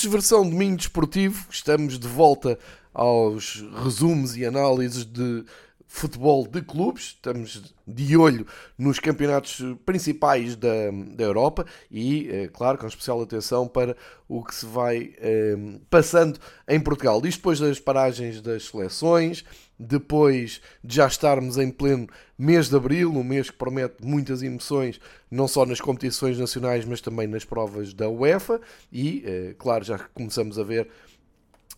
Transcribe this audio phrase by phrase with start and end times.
[0.00, 1.46] Pitch versão domingo desportivo.
[1.50, 2.58] Estamos de volta
[2.94, 5.44] aos resumos e análises de
[5.86, 7.16] futebol de clubes.
[7.16, 8.46] Estamos de olho
[8.78, 13.94] nos campeonatos principais da, da Europa e, é, claro, com especial atenção para
[14.26, 15.54] o que se vai é,
[15.90, 17.20] passando em Portugal.
[17.26, 19.44] Isto depois das paragens das seleções,
[19.80, 22.06] depois de já estarmos em pleno
[22.38, 25.00] mês de abril, um mês que promete muitas emoções,
[25.30, 28.60] não só nas competições nacionais, mas também nas provas da UEFA,
[28.92, 30.88] e, eh, claro, já começamos a ver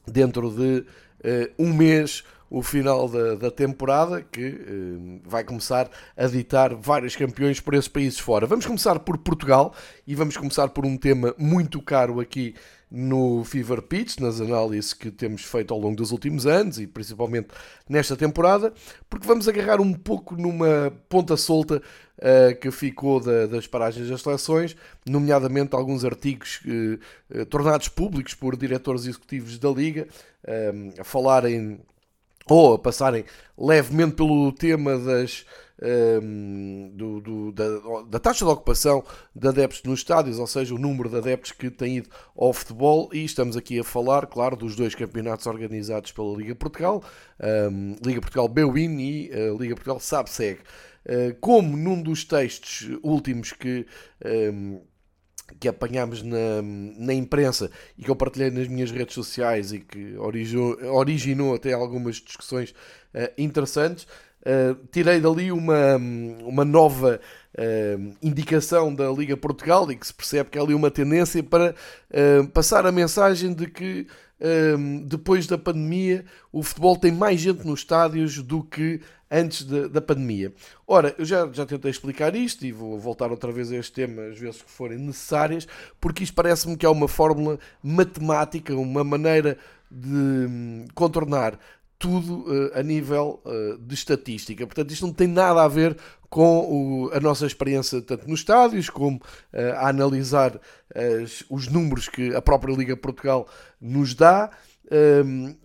[0.05, 0.85] dentro de
[1.23, 7.15] eh, um mês o final da, da temporada, que eh, vai começar a ditar vários
[7.15, 8.47] campeões por esses países fora.
[8.47, 9.73] Vamos começar por Portugal
[10.07, 12.55] e vamos começar por um tema muito caro aqui
[12.95, 17.49] no Fever Pitch, nas análises que temos feito ao longo dos últimos anos e principalmente
[17.89, 18.75] nesta temporada,
[19.09, 21.81] porque vamos agarrar um pouco numa ponta solta
[22.19, 24.77] uh, que ficou da, das paragens das seleções,
[25.07, 30.07] nomeadamente alguns artigos uh, tornados públicos por diretores executivos da Liga,
[30.99, 31.79] a falarem
[32.49, 33.25] ou a passarem
[33.57, 35.47] levemente pelo tema das,
[35.81, 40.79] um, do, do, da, da, taxa de ocupação de adeptos nos estádios, ou seja, o
[40.79, 44.77] número de adeptos que têm ido ao futebol, e estamos aqui a falar, claro, dos
[44.77, 47.03] dois campeonatos organizados pela Liga Portugal,
[47.71, 50.61] um, Liga Portugal Bwin e uh, Liga Portugal SABSEG.
[51.05, 53.85] Uh, como num dos textos últimos que
[54.25, 54.81] um,
[55.59, 60.17] que apanhámos na, na imprensa e que eu partilhei nas minhas redes sociais e que
[60.17, 64.07] originou, originou até algumas discussões uh, interessantes.
[64.43, 65.97] Uh, tirei dali uma,
[66.45, 67.21] uma nova
[67.57, 71.75] uh, indicação da Liga Portugal e que se percebe que há ali uma tendência para
[72.53, 74.07] passar a mensagem de que
[75.07, 79.01] depois da pandemia o futebol tem mais gente nos estádios do que
[79.33, 80.53] antes de, da pandemia.
[80.87, 84.25] Ora, eu já, já tentei explicar isto e vou voltar outra vez a este tema
[84.25, 85.67] às vezes que forem necessárias,
[85.99, 89.57] porque isto parece-me que é uma fórmula matemática, uma maneira
[89.91, 91.59] de hum, contornar
[92.03, 94.67] tudo uh, a nível uh, de estatística.
[94.67, 95.97] Portanto, isto não tem nada a ver
[96.29, 100.61] com o, a nossa experiência tanto nos estádios como uh, a analisar
[101.49, 103.49] os números que a própria Liga Portugal
[103.81, 104.51] nos dá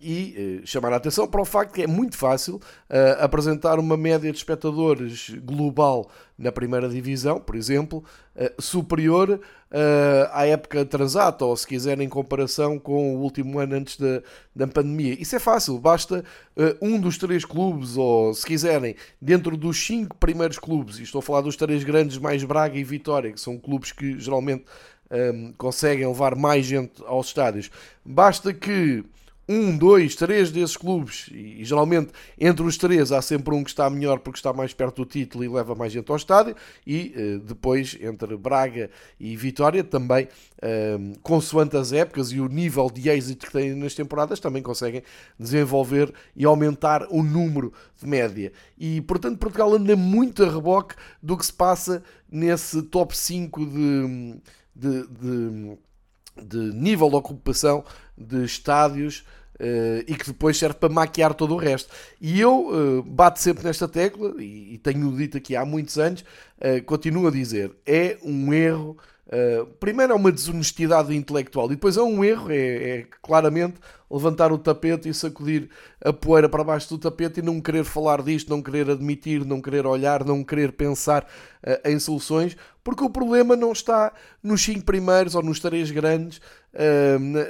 [0.00, 3.96] e uh, chamar a atenção para o facto que é muito fácil uh, apresentar uma
[3.96, 8.02] média de espectadores global na primeira divisão, por exemplo,
[8.36, 9.40] uh, superior
[10.32, 14.22] à época transata, ou se quiser em comparação com o último ano antes da,
[14.56, 15.14] da pandemia.
[15.20, 16.24] Isso é fácil, basta
[16.80, 21.22] um dos três clubes, ou se quiserem, dentro dos cinco primeiros clubes, e estou a
[21.22, 24.64] falar dos três grandes mais Braga e Vitória, que são clubes que geralmente
[25.10, 27.70] um, conseguem levar mais gente aos estádios.
[28.02, 29.04] Basta que
[29.48, 33.70] um, dois, três desses clubes, e, e, geralmente entre os três há sempre um que
[33.70, 36.54] está melhor porque está mais perto do título e leva mais gente ao estádio,
[36.86, 42.90] e uh, depois entre Braga e Vitória também, uh, consoante as épocas e o nível
[42.90, 45.02] de êxito que têm nas temporadas, também conseguem
[45.38, 48.52] desenvolver e aumentar o número de média.
[48.78, 54.40] E portanto Portugal anda muito a reboque do que se passa nesse top 5 de,
[54.74, 55.78] de, de,
[56.44, 57.84] de nível de ocupação
[58.16, 59.24] de estádios
[59.60, 61.92] Uh, e que depois serve para maquiar todo o resto.
[62.20, 66.24] E eu uh, bato sempre nesta tecla, e, e, tenho dito aqui há muitos anos,
[66.58, 68.96] uh, continuo a dizer, é um erro.
[69.80, 73.74] primeiro é uma desonestidade intelectual e depois é um erro, é, é, claramente
[74.08, 75.68] levantar o tapete e sacudir
[76.02, 79.60] a poeira para baixo do tapete e não querer falar disto, não querer admitir, não
[79.60, 81.26] querer olhar, não querer pensar
[81.84, 86.40] em soluções, porque o problema não está nos cinco primeiros ou nos três grandes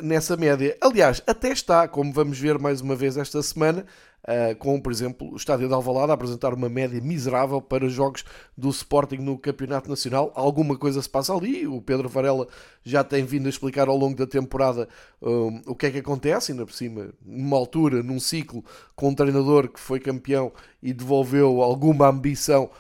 [0.03, 0.77] nessa média.
[0.81, 3.85] Aliás, até está, como vamos ver mais uma vez esta semana,
[4.25, 8.25] uh, com, por exemplo, o Estádio de Alvalade a apresentar uma média miserável para jogos
[8.57, 10.33] do Sporting no Campeonato Nacional.
[10.35, 11.67] Alguma coisa se passa ali.
[11.67, 12.49] O Pedro Varela
[12.83, 14.89] já tem vindo a explicar ao longo da temporada
[15.21, 18.65] uh, o que é que acontece, ainda por cima, numa altura, num ciclo,
[18.95, 20.53] com um treinador que foi campeão
[20.83, 22.71] e devolveu alguma ambição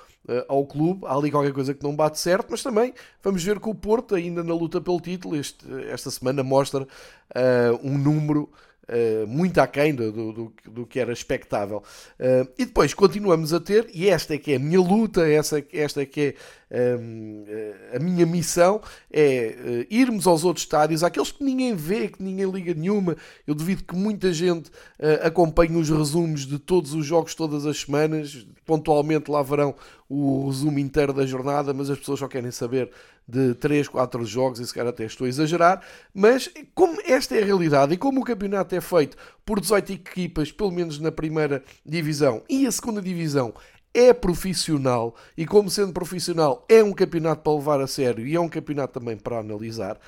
[0.48, 1.06] ao clube.
[1.06, 2.92] Há ali qualquer coisa que não bate certo, mas também
[3.22, 6.86] vamos ver que o Porto, ainda na luta pelo título, este, esta semana mostra uh,
[7.82, 8.50] um número
[8.88, 11.82] Uh, muito aquém do, do, do, que era expectável.
[12.18, 15.62] Uh, e depois continuamos a ter, e esta é que é a minha luta, essa,
[15.74, 16.34] esta é que
[16.70, 17.44] é um,
[17.94, 18.80] a minha missão,
[19.12, 23.14] é uh, irmos aos outros estádios, aqueles que ninguém vê, que ninguém liga nenhuma.
[23.46, 24.70] Eu duvido que muita gente
[25.22, 29.74] acompanhe os resumos de todos os jogos todas as semanas, pontualmente lá verão
[30.08, 32.90] o resumo inteiro da jornada, mas as pessoas só querem saber
[33.28, 35.82] de 3, 4 jogos, e se calhar até estou a exagerar,
[36.14, 40.50] mas como esta é a realidade e como o campeonato é feito por 18 equipas,
[40.50, 43.52] pelo menos na primeira divisão, e a segunda divisão
[43.92, 48.40] é profissional, e como sendo profissional é um campeonato para levar a sério e é
[48.40, 49.98] um campeonato também para analisar,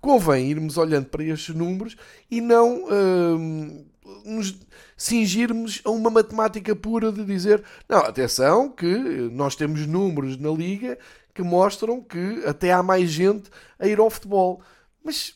[0.00, 1.96] convém irmos olhando para estes números
[2.30, 3.86] e não uh,
[4.24, 4.54] nos
[4.96, 8.86] cingirmos a uma matemática pura de dizer, não, atenção, que
[9.32, 10.98] nós temos números na liga
[11.38, 13.48] que mostram que até há mais gente
[13.78, 14.60] a ir ao futebol.
[15.04, 15.34] Mas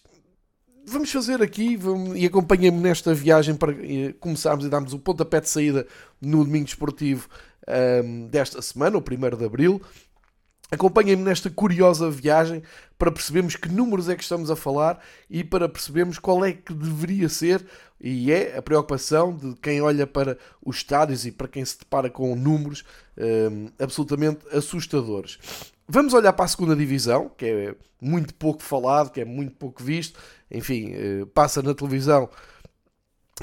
[0.85, 3.73] vamos fazer aqui vamos, e acompanhem-me nesta viagem para
[4.19, 5.87] começarmos e darmos o pontapé de saída
[6.21, 7.29] no domingo esportivo
[8.05, 9.81] um, desta semana, o 1 de abril.
[10.73, 12.65] Acompanhem-me nesta curiosa viagem
[12.99, 14.99] para percebermos que números é que estamos a falar
[15.31, 17.65] e para percebermos qual é que deveria ser
[18.01, 22.11] e é a preocupação de quem olha para os estádios e para quem se depara
[22.11, 22.83] com números
[23.17, 25.39] um, absolutamente assustadores.
[25.95, 29.83] Vamos olhar para a segunda divisão, que é muito pouco falado, que é muito pouco
[29.83, 30.19] visto.
[30.51, 32.31] Enfim, eh, passa na televisão.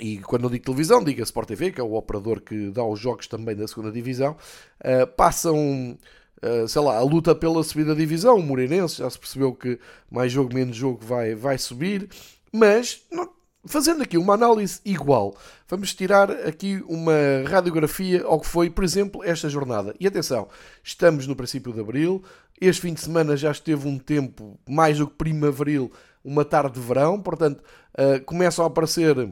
[0.01, 2.83] E quando eu digo televisão, digo a Sport TV, que é o operador que dá
[2.83, 4.35] os jogos também da segunda divisão.
[4.83, 5.95] Uh, passam,
[6.41, 8.37] uh, sei lá, a luta pela subida da divisão.
[8.37, 9.79] O Moreirense já se percebeu que
[10.09, 12.09] mais jogo, menos jogo vai, vai subir.
[12.51, 13.29] Mas não,
[13.65, 15.35] Fazendo aqui uma análise igual,
[15.67, 17.13] vamos tirar aqui uma
[17.45, 19.93] radiografia ao que foi, por exemplo, esta jornada.
[19.99, 20.47] E atenção,
[20.81, 22.23] estamos no princípio de abril,
[22.59, 25.91] este fim de semana já esteve um tempo mais do que primaveril,
[26.23, 27.61] uma tarde de verão, portanto,
[27.95, 29.29] uh, começam a aparecer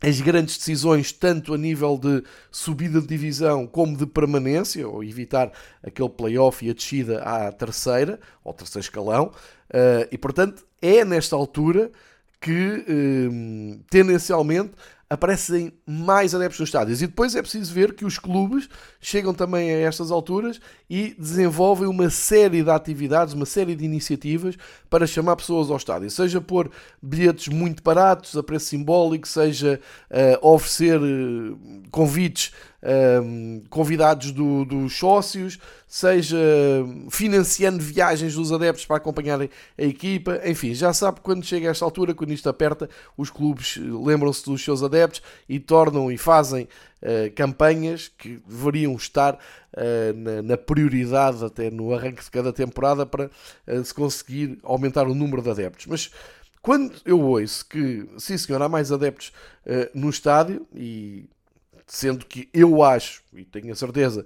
[0.00, 2.22] as grandes decisões, tanto a nível de
[2.52, 5.50] subida de divisão como de permanência, ou evitar
[5.82, 9.32] aquele playoff e a descida à terceira, ou terceiro escalão,
[9.70, 11.90] uh, e portanto é nesta altura
[12.40, 14.72] que um, tendencialmente
[15.10, 17.02] aparecem mais adeptos nos estádios.
[17.02, 18.68] E depois é preciso ver que os clubes
[19.00, 24.56] chegam também a estas alturas e desenvolvem uma série de atividades, uma série de iniciativas
[24.88, 26.08] para chamar pessoas ao estádio.
[26.10, 26.70] Seja por
[27.02, 29.80] bilhetes muito baratos, a preço simbólico, seja
[30.12, 31.58] uh, oferecer uh,
[31.90, 32.52] convites
[32.82, 36.38] um, convidados do, dos sócios, seja
[37.10, 41.84] financiando viagens dos adeptos para acompanharem a equipa, enfim, já sabe quando chega a esta
[41.84, 46.68] altura, quando isto aperta, os clubes lembram-se dos seus adeptos e tornam e fazem
[47.02, 53.04] uh, campanhas que deveriam estar uh, na, na, prioridade até no arranque de cada temporada
[53.04, 53.30] para
[53.66, 55.86] uh, se conseguir aumentar o número de adeptos.
[55.86, 56.10] Mas
[56.62, 59.32] quando eu ouço que, sim senhor, há mais adeptos
[59.94, 61.26] no estádio e
[61.90, 64.24] sendo que eu acho, e tenho a certeza,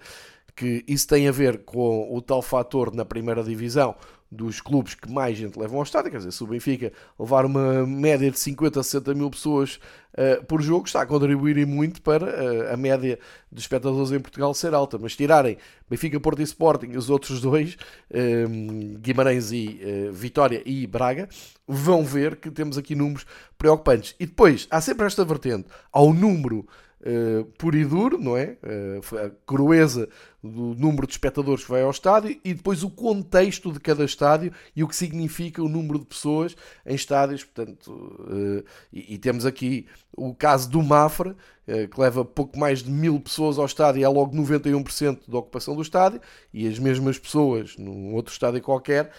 [0.55, 3.97] que isso tem a ver com o tal fator na primeira divisão
[4.31, 7.87] dos clubes que mais gente levam ao estádio, quer dizer, se o Benfica levar uma
[7.87, 9.79] média de 50 a 60 mil pessoas
[10.13, 13.19] uh, por jogo, está a contribuir muito para uh, a média
[13.51, 15.57] de espectadores em Portugal ser alta, mas tirarem
[15.89, 17.75] Benfica, Porto e Sporting e os outros dois,
[18.11, 19.81] uh, Guimarães e
[20.13, 21.29] Vitória e Braga,
[21.67, 23.25] vão ver que temos aqui números
[23.57, 24.17] preocupantes.
[24.19, 25.69] E depois, há sempre esta vertente.
[25.93, 26.67] Ao número
[27.05, 28.57] uh, puro e duro, não é?
[28.63, 30.09] Uh, a crueza
[30.43, 34.53] do número de espectadores que vai ao estádio e depois o contexto de cada estádio
[34.75, 37.45] e o que significa o número de pessoas em estádios.
[37.45, 41.37] Portanto, uh, e, e, temos aqui o caso do Mafra,
[41.69, 45.39] uh, que leva pouco mais de mil pessoas ao estádio e há logo 91% da
[45.39, 46.21] ocupação do estádio,
[46.53, 49.11] e as mesmas pessoas num outro estádio qualquer,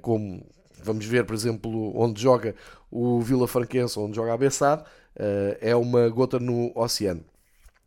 [0.00, 0.44] como
[0.82, 2.54] vamos ver, por exemplo, onde joga
[2.90, 4.84] o Vila Franquense, onde joga a Bessade,
[5.16, 7.24] uh, é uma gota no oceano.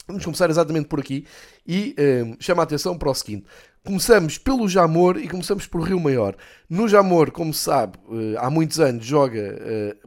[0.08, 1.26] Vamos começar exatamente por aqui
[1.68, 3.46] e uh, chama a atenção para o seguinte.
[3.86, 6.36] Começamos pelo Jamor e começamos por Rio Maior.
[6.70, 9.58] No Jamor, como se sabe, uh, há muitos anos joga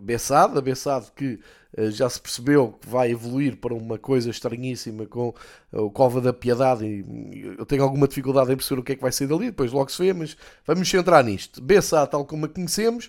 [0.01, 1.39] Bessade, a Bessade que
[1.91, 5.33] já se percebeu que vai evoluir para uma coisa estranhíssima com
[5.73, 9.01] o Cova da Piedade e eu tenho alguma dificuldade em perceber o que é que
[9.01, 10.37] vai sair dali, depois logo se vê, mas
[10.67, 11.63] vamos centrar nisto.
[11.63, 13.09] Bessade, tal como a conhecemos,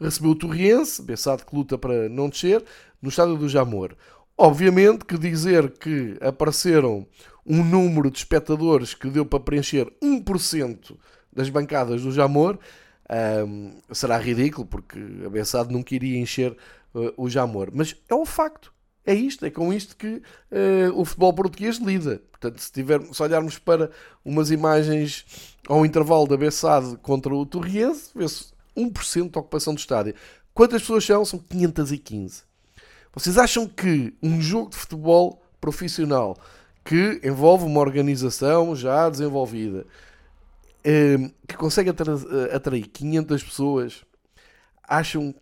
[0.00, 2.64] recebeu o Torriense, Bessade que luta para não descer,
[3.00, 3.96] no estádio do Jamor.
[4.36, 7.06] Obviamente que dizer que apareceram
[7.46, 10.96] um número de espectadores que deu para preencher 1%
[11.32, 12.58] das bancadas do Jamor
[13.46, 16.52] um, será ridículo, porque a Bessade nunca iria encher
[16.94, 17.70] uh, o Jamor.
[17.72, 18.72] Mas é um facto.
[19.06, 20.22] É isto, é com isto que uh,
[20.94, 22.22] o futebol português lida.
[22.30, 23.90] Portanto, se, tiver, se olharmos para
[24.24, 30.14] umas imagens ao intervalo da Bessade contra o Torriense, vê-se 1% de ocupação do estádio.
[30.52, 31.24] Quantas pessoas são?
[31.24, 32.42] São 515.
[33.12, 36.36] Vocês acham que um jogo de futebol profissional
[36.84, 39.86] que envolve uma organização já desenvolvida,
[40.84, 41.90] ehm, que consegue
[42.52, 44.04] atrair 500 pessoas,
[44.82, 45.34] acham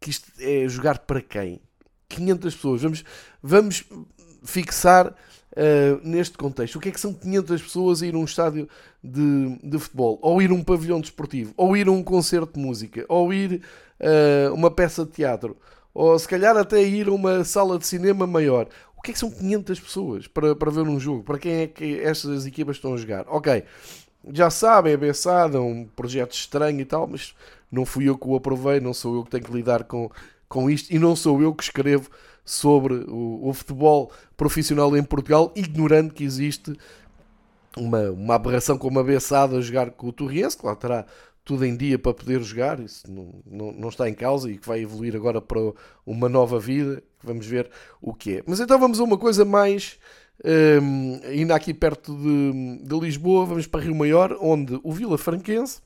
[0.00, 1.60] que isto é jogar para quem?
[2.08, 2.82] 500 pessoas.
[2.82, 3.04] Vamos,
[3.42, 3.84] vamos
[4.44, 5.14] fixar
[5.56, 6.76] uh, neste contexto.
[6.76, 8.68] O que é que são 500 pessoas a ir a um estádio
[9.02, 10.18] de, de futebol?
[10.22, 11.52] Ou ir a um pavilhão desportivo?
[11.56, 13.04] Ou ir a um concerto de música?
[13.08, 13.62] Ou ir
[14.00, 15.56] a uh, uma peça de teatro?
[15.94, 18.68] Ou se calhar até ir a uma sala de cinema maior?
[18.96, 21.22] O que é que são 500 pessoas para, para ver um jogo?
[21.22, 23.24] Para quem é que estas equipas estão a jogar?
[23.28, 23.64] Ok,
[24.32, 27.34] já sabem, é Bessada, é um projeto estranho e tal, mas
[27.70, 30.10] não fui eu que o aprovei, não sou eu que tenho que lidar com,
[30.48, 32.10] com isto e não sou eu que escrevo
[32.46, 36.72] sobre o, o futebol profissional em Portugal, ignorando que existe
[37.76, 41.04] uma, uma aberração como a Bessada a jogar com o Torriense, lá terá
[41.44, 44.66] tudo em dia para poder jogar, isso não, não, não, está em causa e que
[44.66, 45.60] vai evoluir agora para
[46.04, 48.42] uma nova vida, vamos ver o que é.
[48.46, 49.98] Mas então vamos a uma coisa mais,
[50.82, 55.80] um, ainda aqui perto de, de, Lisboa, vamos para Rio Maior, onde o Vila Franquense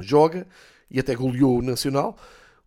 [0.00, 0.46] joga
[0.90, 2.16] e até goleou o Nacional.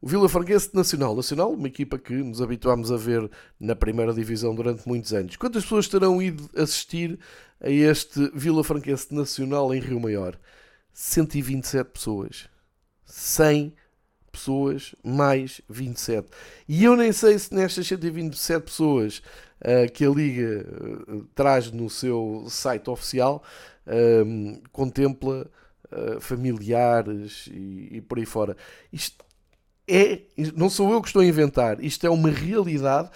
[0.02, 3.30] O Vila Franquense Nacional, Nacional, uma equipa que nos habituámos a ver
[3.60, 5.36] na primeira divisão durante muitos anos.
[5.36, 7.20] Quantas pessoas terão ido assistir
[7.62, 10.40] a este Vila Franquense Nacional em Rio Maior?
[10.92, 12.50] 127 pessoas.
[13.06, 13.76] 100
[14.32, 16.28] pessoas mais 27.
[16.68, 19.22] E eu nem sei se nestas 127 pessoas
[19.60, 20.66] uh, que a Liga
[21.10, 23.44] uh, traz no seu site oficial
[23.86, 25.48] uh, contempla
[26.22, 28.56] familiares e, e, por aí fora.
[28.94, 29.26] Isto
[29.92, 30.22] é,
[30.56, 33.10] não sou eu que estou a inventar, isto é uma realidade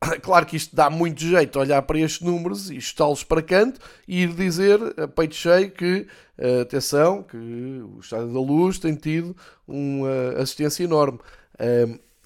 [0.22, 4.22] Claro que isto dá muito jeito olhar para estes números e está-los para canto e
[4.22, 6.06] ir dizer a peito cheio que,
[6.36, 11.18] eh, atenção, que o Estádio da Luz tem tido uma assistência enorme.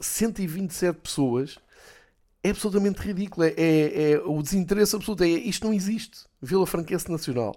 [0.00, 1.58] 127 pessoas
[2.44, 3.46] é absolutamente ridículo.
[3.46, 5.24] É, é, é o desinteresse absoluto.
[5.24, 6.20] É, isto não existe.
[6.40, 7.54] Vila Franquense Nacional.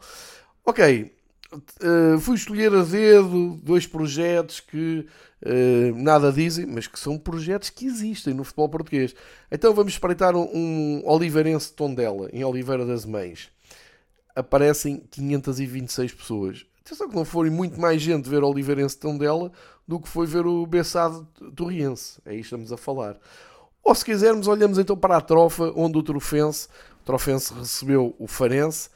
[0.64, 1.12] Ok,
[1.54, 5.06] uh, fui escolher a dedo dois projetos que
[5.46, 9.16] uh, nada dizem, mas que são projetos que existem no futebol português.
[9.52, 13.50] Então vamos espreitar um, um Oliveirense Tondela, em Oliveira das Mães.
[14.36, 16.66] Aparecem 526 pessoas.
[16.82, 19.52] Atenção que não foi muito mais gente ver Oliveirense Tondela
[19.88, 22.20] do que foi ver o Bessado Torriense.
[22.26, 23.18] É aí estamos a falar.
[23.84, 26.68] Ou se quisermos, olhamos então para a trofa, onde o Trofense,
[27.02, 28.90] o Trofense recebeu o Farense.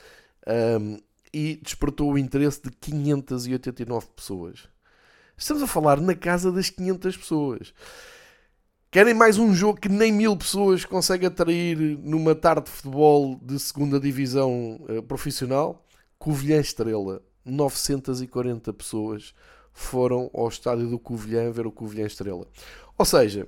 [0.47, 0.97] Um,
[1.33, 4.67] e despertou o interesse de 589 pessoas.
[5.39, 7.73] Estamos a falar na casa das 500 pessoas.
[8.91, 13.57] Querem mais um jogo que nem mil pessoas consegue atrair numa tarde de futebol de
[13.57, 15.85] segunda divisão uh, profissional?
[16.17, 19.33] Covilhã Estrela, 940 pessoas
[19.71, 22.45] foram ao estádio do Covilhã ver o Covilhã Estrela.
[22.97, 23.47] Ou seja,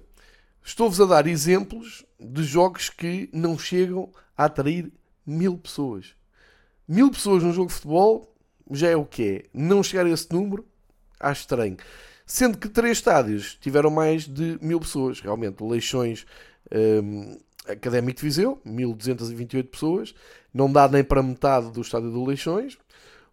[0.64, 4.90] estou-vos a dar exemplos de jogos que não chegam a atrair
[5.26, 6.16] mil pessoas.
[6.88, 8.34] Mil pessoas num jogo de futebol
[8.72, 9.44] já é o que é.
[9.54, 10.71] Não chegar a esse número,
[11.22, 11.78] acho estranho.
[12.26, 15.20] Sendo que três estádios tiveram mais de mil pessoas.
[15.20, 16.26] Realmente, Leixões
[17.04, 17.38] um,
[17.68, 20.14] Académico de Viseu, 1228 pessoas.
[20.54, 22.78] Não dá nem para metade do estádio do Leixões.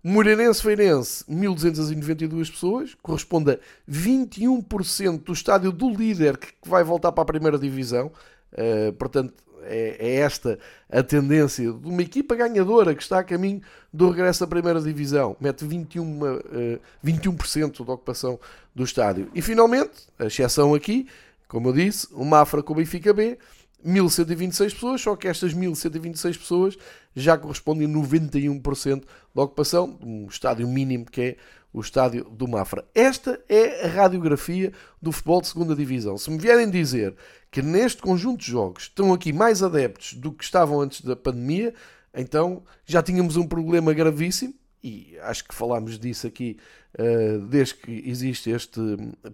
[0.02, 3.59] Moreirense Feirense, 1292 pessoas, corresponde a
[3.90, 8.12] 21% do estádio do líder que vai voltar para a primeira divisão.
[8.52, 9.35] Uh, portanto,
[9.68, 10.58] é, é, esta
[10.90, 13.60] a tendência de uma equipa ganhadora que está a caminho
[13.92, 15.37] do regresso à primeira divisão.
[15.40, 18.38] Mete 21, uh, 21% da ocupação
[18.75, 19.30] do estádio.
[19.34, 21.06] E finalmente, a exceção aqui,
[21.46, 23.38] como eu disse, o Mafra com o Benfica B,
[23.84, 26.78] 1126 pessoas, só que estas 1126 pessoas
[27.14, 31.37] já correspondem a 91% da ocupação, um estádio mínimo que é
[31.72, 32.84] o estádio do Mafra.
[32.94, 36.16] Esta é a radiografia do futebol de segunda divisão.
[36.16, 37.14] Se me vierem dizer
[37.50, 41.75] que neste conjunto de jogos estão aqui mais adeptos do que estavam antes da pandemia,
[42.14, 46.56] então já tínhamos um problema gravíssimo e acho que falámos disso aqui
[46.98, 48.80] uh, desde que existe este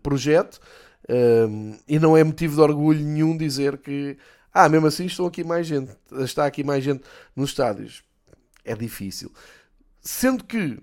[0.02, 0.60] projeto.
[1.04, 4.16] Uh, e não é motivo de orgulho nenhum dizer que,
[4.52, 7.04] ah, mesmo assim estão aqui mais gente, está aqui mais gente
[7.36, 8.02] nos estádios.
[8.64, 9.30] É difícil.
[10.00, 10.78] Sendo que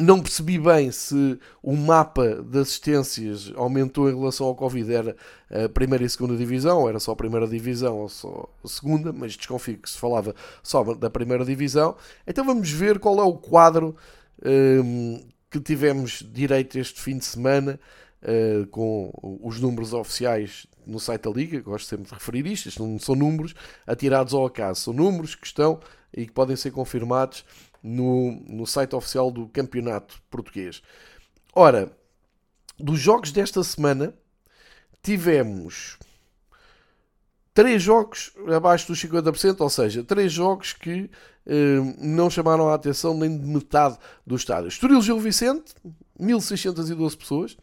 [0.00, 5.16] não percebi bem se o mapa de assistências aumentou em relação ao Covid, era
[5.50, 9.12] a primeira e segunda divisão, ou era só a primeira divisão ou só a segunda,
[9.12, 11.96] mas desconfio que se falava só da primeira divisão.
[12.26, 13.96] Então vamos ver qual é o quadro
[14.44, 15.20] um,
[15.50, 17.78] que tivemos direito este fim de semana.
[18.26, 22.82] Uh, com os números oficiais no site da Liga, gosto sempre de referir isto, isto
[22.82, 23.54] não são números
[23.86, 25.78] atirados ao acaso, são números que estão
[26.10, 27.44] e que podem ser confirmados
[27.84, 30.82] no, no site oficial do Campeonato Português.
[31.54, 31.92] Ora,
[32.78, 34.14] dos jogos desta semana,
[35.02, 35.98] tivemos
[37.52, 41.10] três jogos abaixo dos 50%, ou seja, três jogos que
[41.46, 44.68] eh, não chamaram a atenção nem de metade do estádio.
[44.68, 45.74] Estoril Gil Vicente,
[46.18, 47.56] 1612 pessoas.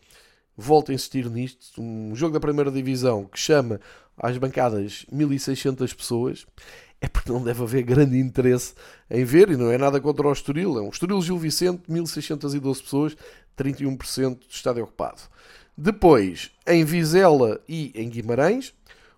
[0.55, 1.81] Volto a insistir nisto.
[1.81, 3.81] Um jogo da primeira divisão que chama
[4.15, 6.45] às bancadas 1600 pessoas
[7.01, 8.75] é porque não deve haver grande interesse
[9.09, 12.83] em ver, e não é nada contra o Estoril, é um Estoril Gil Vicente, 1612
[12.83, 13.17] pessoas,
[13.57, 15.21] 31% do estádio ocupado.
[15.75, 18.73] Depois, em Vizela e em Guimarães,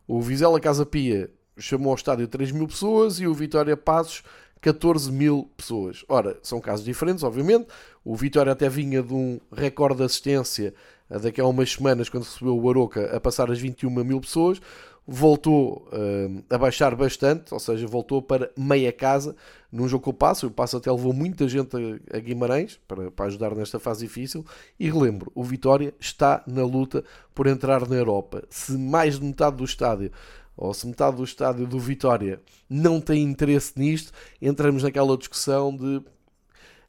[0.08, 4.24] o Vizela Casa Pia chamou ao estádio 3 mil pessoas e o Vitória Passos
[4.62, 6.06] 14 mil pessoas.
[6.08, 7.68] Ora, são casos diferentes, obviamente.
[8.04, 10.74] O Vitória até vinha de um recorde de assistência
[11.10, 14.62] daqui a umas semanas, quando recebeu o Aroca, a passar as 21 mil pessoas
[15.05, 19.36] voltou uh, a baixar bastante, ou seja, voltou para meia casa
[19.72, 20.48] num jogo com o Passo.
[20.48, 24.45] O Passo até levou muita gente a, a Guimarães para, para, ajudar nesta fase difícil.
[24.79, 28.43] E relembro, o Vitória está na luta por entrar na Europa.
[28.50, 30.12] Se mais de metade do estádio,
[30.55, 36.01] ou se metade do estádio do Vitória não tem interesse nisto, entramos naquela discussão de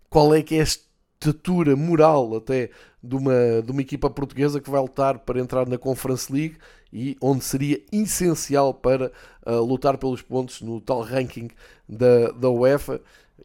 [0.08, 2.70] qual é que é a estatura moral até
[3.02, 6.56] de uma, de uma equipa portuguesa que vai lutar para entrar na Conference League
[6.94, 9.10] e onde seria essencial para
[9.44, 11.50] uh, lutar pelos pontos no tal ranking
[11.88, 13.00] da, da UEFA.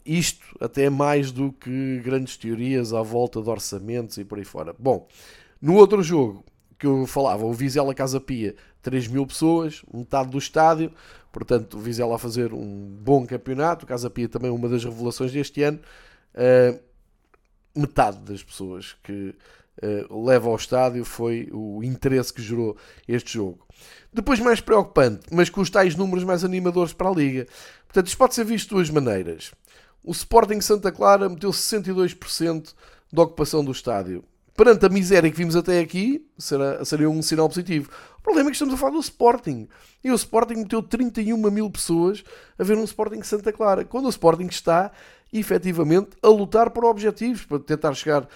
[0.05, 4.75] Isto até mais do que grandes teorias à volta de orçamentos e por aí fora.
[4.77, 5.07] Bom,
[5.59, 6.45] no outro jogo
[6.77, 10.93] que eu falava, o Vizela Casa Pia, 3 mil pessoas, metade do estádio,
[11.31, 15.31] portanto, o Vizela a fazer um bom campeonato, o Casa Pia também uma das revelações
[15.31, 15.79] deste ano.
[16.35, 16.79] Uh,
[17.75, 19.33] metade das pessoas que
[19.83, 23.65] uh, leva ao estádio foi o interesse que gerou este jogo.
[24.13, 27.47] Depois, mais preocupante, mas com os tais números mais animadores para a Liga.
[27.85, 29.51] Portanto, isto pode ser visto de duas maneiras.
[30.03, 32.73] O Sporting Santa Clara meteu 62%
[33.11, 34.23] de ocupação do estádio.
[34.55, 37.89] Perante a miséria que vimos até aqui, será, seria um sinal positivo.
[38.17, 39.69] O problema é que estamos a falar do Sporting.
[40.03, 42.23] E o Sporting meteu 31 mil pessoas
[42.57, 43.85] a ver um Sporting Santa Clara.
[43.85, 44.91] Quando o Sporting está
[45.31, 48.27] efetivamente a lutar por objetivos, para tentar chegar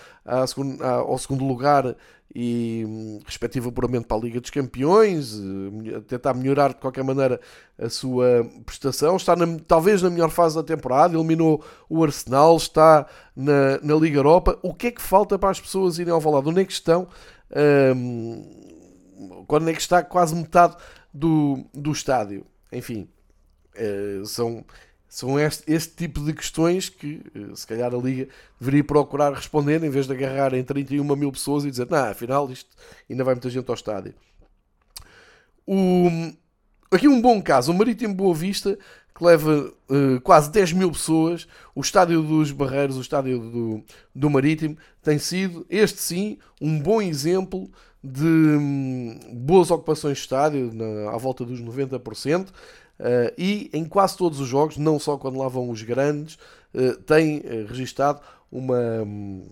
[0.48, 1.96] segundo, ao segundo lugar
[2.36, 7.40] e hum, respectivo apuramento para a Liga dos Campeões, eh, tentar melhorar de qualquer maneira
[7.78, 9.16] a sua prestação.
[9.16, 14.18] Está na, talvez na melhor fase da temporada, eliminou o Arsenal, está na, na Liga
[14.18, 14.58] Europa.
[14.64, 16.50] O que é que falta para as pessoas irem ao Valado?
[16.50, 17.08] Onde é que estão?
[17.96, 20.76] Um, quando é que está quase metade
[21.14, 22.48] do, do estádio?
[22.72, 23.08] Enfim,
[23.76, 24.66] uh, são
[25.14, 28.28] são este, este, tipo de questões que, eh, se calhar, a Liga
[28.60, 32.50] deveria procurar responder em vez de agarrar em 31 mil pessoas e dizer, não, afinal,
[32.50, 32.72] isto
[33.08, 34.16] ainda vai muita gente ao estádio.
[35.68, 36.10] O,
[36.92, 38.76] aqui um bom caso, o Marítimo Boa Vista,
[39.16, 43.84] que leva uh, quase 10 mil pessoas, o estádio dos Barreiros, o estádio do,
[44.16, 47.70] do Marítimo, tem sido, este sim, um bom exemplo
[48.04, 52.48] de um, boas ocupações de estádio, na, à volta dos 90%.
[53.00, 56.38] Uh, e em quase todos os jogos, não só quando lá vão os grandes,
[56.74, 59.50] uh, tem uh, registado uma, um,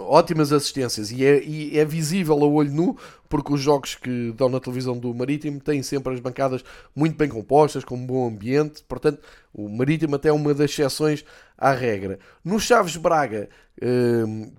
[0.00, 2.96] ótimas assistências e é, e é, visível a olho nu
[3.28, 6.62] porque os jogos que dão na televisão do Marítimo têm sempre as bancadas
[6.94, 9.22] muito bem compostas, com um bom ambiente, portanto
[9.54, 11.24] o Marítimo até é uma das exceções
[11.56, 12.18] à regra.
[12.44, 13.48] No Chaves Braga,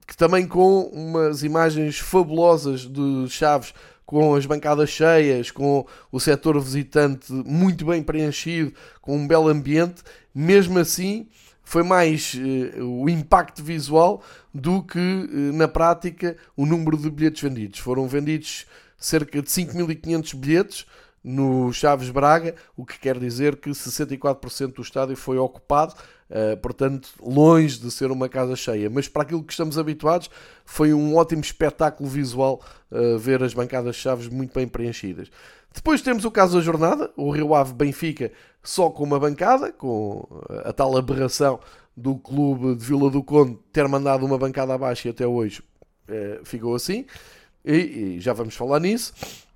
[0.08, 3.74] que também com umas imagens fabulosas de Chaves
[4.06, 10.04] com as bancadas cheias, com o setor visitante muito bem preenchido, com um belo ambiente,
[10.34, 11.28] mesmo assim
[11.64, 14.22] foi mais uh, o impacto visual
[14.54, 17.80] do que uh, na prática o número de bilhetes vendidos.
[17.80, 18.66] Foram vendidos
[18.98, 20.86] cerca de 5.500 bilhetes
[21.24, 25.96] no Chaves Braga, o que quer dizer que 64% do estádio foi ocupado,
[26.34, 28.90] uh, portanto, longe de ser uma casa cheia.
[28.90, 30.30] Mas para aquilo que estamos habituados,
[30.66, 32.60] foi um ótimo espetáculo visual
[32.92, 35.30] uh, ver as bancadas Chaves muito bem preenchidas.
[35.74, 40.28] Depois temos o caso da jornada, o Rio Ave Benfica só com uma bancada, com
[40.64, 41.60] a tal aberração
[41.98, 45.64] do clube de Vila do Conde ter mandado uma bancada abaixo e até hoje
[46.44, 47.06] ficou assim.
[47.66, 47.76] E,
[48.18, 49.14] e já vamos falar nisso.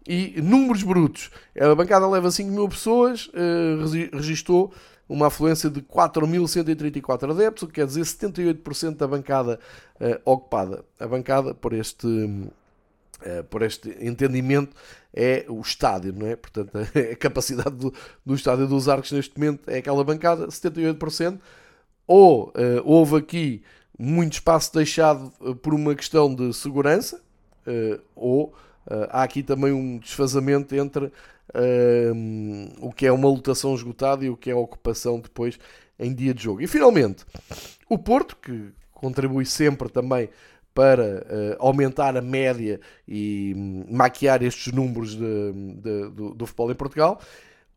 [0.07, 1.29] E números brutos.
[1.59, 4.73] A bancada leva 5 mil pessoas, uh, registou
[5.07, 9.59] uma afluência de 4.134 adeptos, o que quer dizer 78% da bancada
[9.99, 10.83] uh, ocupada.
[10.99, 14.75] A bancada, por este, uh, por este entendimento,
[15.13, 16.35] é o estádio, não é?
[16.35, 17.93] Portanto, a capacidade do,
[18.25, 21.39] do estádio dos Arcos neste momento é aquela bancada, 78%.
[22.05, 23.63] Ou uh, houve aqui
[23.97, 27.19] muito espaço deixado por uma questão de segurança,
[28.15, 28.53] ou
[29.09, 31.11] há aqui também um desfazamento entre
[31.55, 35.59] uh, o que é uma lotação esgotada e o que é a ocupação depois
[35.99, 36.61] em dia de jogo.
[36.61, 37.25] E finalmente,
[37.89, 40.29] o Porto, que contribui sempre também
[40.73, 46.71] para uh, aumentar a média e um, maquiar estes números de, de, do, do, futebol
[46.71, 47.19] em Portugal.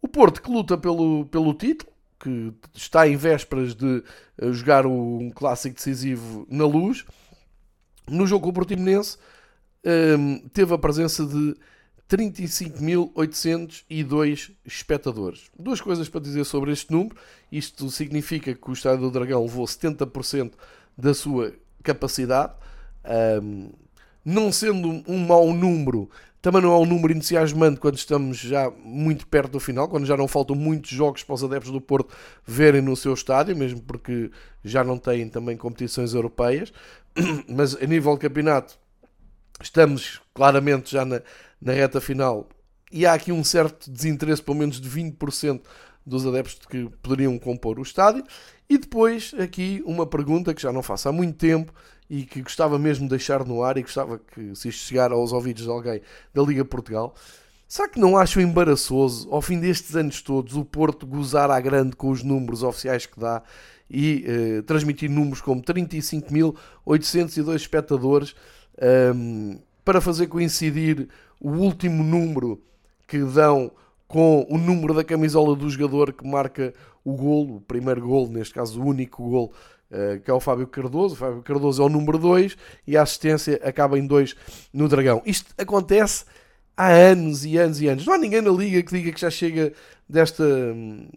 [0.03, 4.05] O Porto que luta pelo, pelo título, que está em vésperas de
[4.43, 7.07] uh, jogar um clássico decisivo na luz.
[8.07, 9.17] No jogo com o Portimonense,
[10.19, 11.57] um, teve a presença de
[12.11, 15.45] 35.802 espectadores.
[15.57, 17.15] Duas coisas para dizer sobre este número.
[17.53, 20.55] Isto significa que o Estádio do Dragão levou 70%
[20.99, 22.55] da sua capacidade.
[23.43, 23.71] Um,
[24.25, 26.11] não sendo um mau número,
[26.43, 30.17] também não é um número entusiasmante quando estamos já muito perto do final, quando já
[30.17, 32.13] não faltam muitos jogos para os adeptos do Porto
[32.45, 34.33] verem no seu estádio, mesmo porque
[34.65, 36.73] já não têm também competições europeias.
[37.49, 38.77] Mas a nível de campeonato
[39.63, 41.23] estamos claramente já na,
[41.61, 42.49] na reta final
[42.93, 45.61] e há aqui um certo desinteresse, pelo menos de 20%
[46.05, 48.25] dos adeptos que poderiam compor o estádio.
[48.69, 51.73] E depois aqui uma pergunta que já não faço há muito tempo
[52.09, 55.33] e que gostava mesmo de deixar no ar e gostava que se isto chegar aos
[55.33, 56.01] ouvidos de alguém
[56.35, 57.15] da Liga Portugal.
[57.69, 61.95] Será que não acham embaraçoso, ao fim destes anos todos, o Porto gozar à grande
[61.95, 63.45] com os números oficiais que dá
[63.89, 68.35] e eh, transmitir números como 35.802 espectadores
[69.15, 71.09] um, para fazer coincidir
[71.41, 72.63] o último número
[73.09, 73.73] que dão
[74.07, 76.73] com o número da camisola do jogador que marca
[77.05, 79.53] o golo, o primeiro golo, neste caso o único golo,
[79.91, 81.15] uh, que é o Fábio Cardoso.
[81.15, 84.37] O Fábio Cardoso é o número 2 e a assistência acaba em 2
[84.73, 85.23] no Dragão.
[85.27, 86.25] Isto acontece
[86.77, 88.07] há anos e anos e anos.
[88.07, 89.73] Não há ninguém na liga que diga que já chega
[90.09, 91.09] desta hum,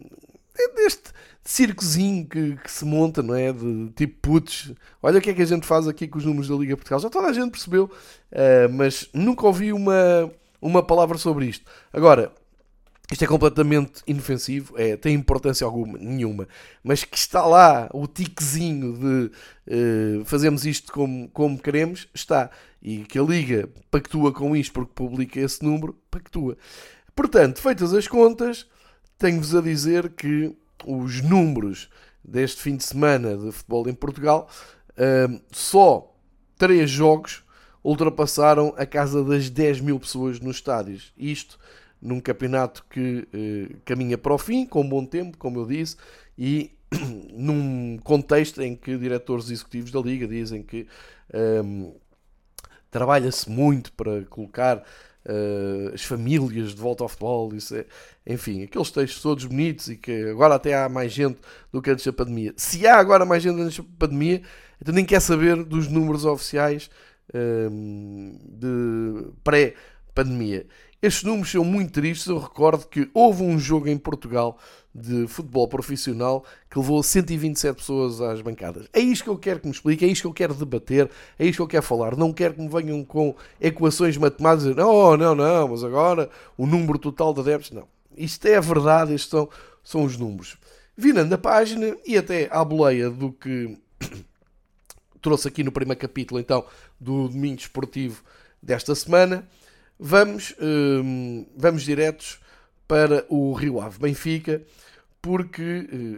[0.74, 1.12] deste
[1.44, 3.52] circozinho que, que, se monta, não é?
[3.52, 6.48] De tipo putz, olha o que é que a gente faz aqui com os números
[6.48, 6.98] da Liga Portugal.
[6.98, 10.30] Já toda a gente percebeu, uh, mas nunca ouvi uma,
[10.60, 11.70] uma palavra sobre isto.
[11.92, 12.32] Agora,
[13.12, 16.48] isto é completamente inofensivo, é, tem importância alguma, nenhuma,
[16.82, 22.50] mas que está lá o tiquezinho de uh, fazemos isto como, como queremos, está.
[22.82, 26.56] E que a Liga pactua com isto porque publica esse número, pactua.
[27.14, 28.66] Portanto, feitas as contas,
[29.18, 30.54] tenho-vos a dizer que
[30.86, 31.88] os números
[32.22, 34.48] deste fim de semana de futebol em Portugal,
[34.90, 36.14] uh, só
[36.56, 37.44] três jogos
[37.82, 41.12] ultrapassaram a casa das 10 mil pessoas nos estádios.
[41.18, 41.58] Isto
[42.00, 45.96] num campeonato que eh, caminha para o fim, com bom tempo, como eu disse,
[46.36, 46.70] e
[47.32, 50.86] num contexto em que diretores executivos da Liga dizem que
[51.32, 51.92] um, ehm,
[52.90, 54.84] trabalha-se muito para colocar
[55.26, 57.84] uh, as famílias de volta ao futebol, isso é,
[58.26, 61.38] enfim, aqueles textos todos bonitos e que agora até há mais gente
[61.72, 62.52] do que antes da pandemia.
[62.56, 64.42] Se há agora mais gente antes da pandemia,
[64.80, 66.90] então nem quer saber dos números oficiais
[67.32, 70.66] ehm, de pré-pandemia.
[71.04, 72.28] Estes números são muito tristes.
[72.28, 74.56] Eu recordo que houve um jogo em Portugal
[74.94, 78.88] de futebol profissional que levou 127 pessoas às bancadas.
[78.90, 81.44] É isto que eu quero que me explique, é isto que eu quero debater, é
[81.44, 82.16] isto que eu quero falar.
[82.16, 84.74] Não quero que me venham com equações matemáticas.
[84.74, 87.70] Não, não, não, mas agora o número total de adeptos.
[87.70, 87.86] Não.
[88.16, 89.50] Isto é a verdade, estes são,
[89.82, 90.56] são os números.
[90.96, 93.76] Virando a página e até à boleia do que
[95.20, 96.64] trouxe aqui no primeiro capítulo, então,
[96.98, 98.22] do Domingo Esportivo
[98.62, 99.46] desta semana
[99.98, 102.40] Vamos, hum, vamos diretos
[102.86, 104.62] para o Rio Ave Benfica,
[105.22, 105.62] porque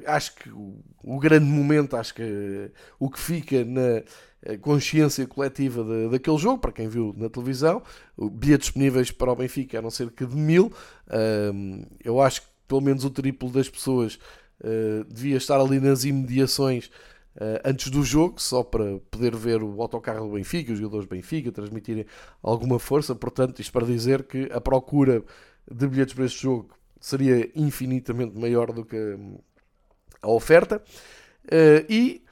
[0.05, 4.03] uh, acho que o, o, grande momento, acho que uh, o que fica na
[4.43, 7.83] eh, consciência coletiva de, daquele jogo, para quem viu na televisão,
[8.33, 10.73] bilhetes disponíveis para o Benfica eram cerca de mil.
[11.07, 14.19] Uh, eu acho que pelo menos o triplo das pessoas
[14.61, 16.91] uh, devia estar ali nas imediações
[17.65, 21.53] antes do jogo, só para poder ver o autocarro do Benfica, os jogadores do Benfica,
[21.53, 22.07] transmitirem
[22.43, 23.15] alguma força.
[23.15, 25.23] Portanto, isto para dizer que a procura
[25.71, 26.71] de bilhetes para este jogo
[27.01, 29.39] seria infinitamente maior do que hum,
[30.23, 30.83] a oferta.
[31.45, 32.23] Uh, e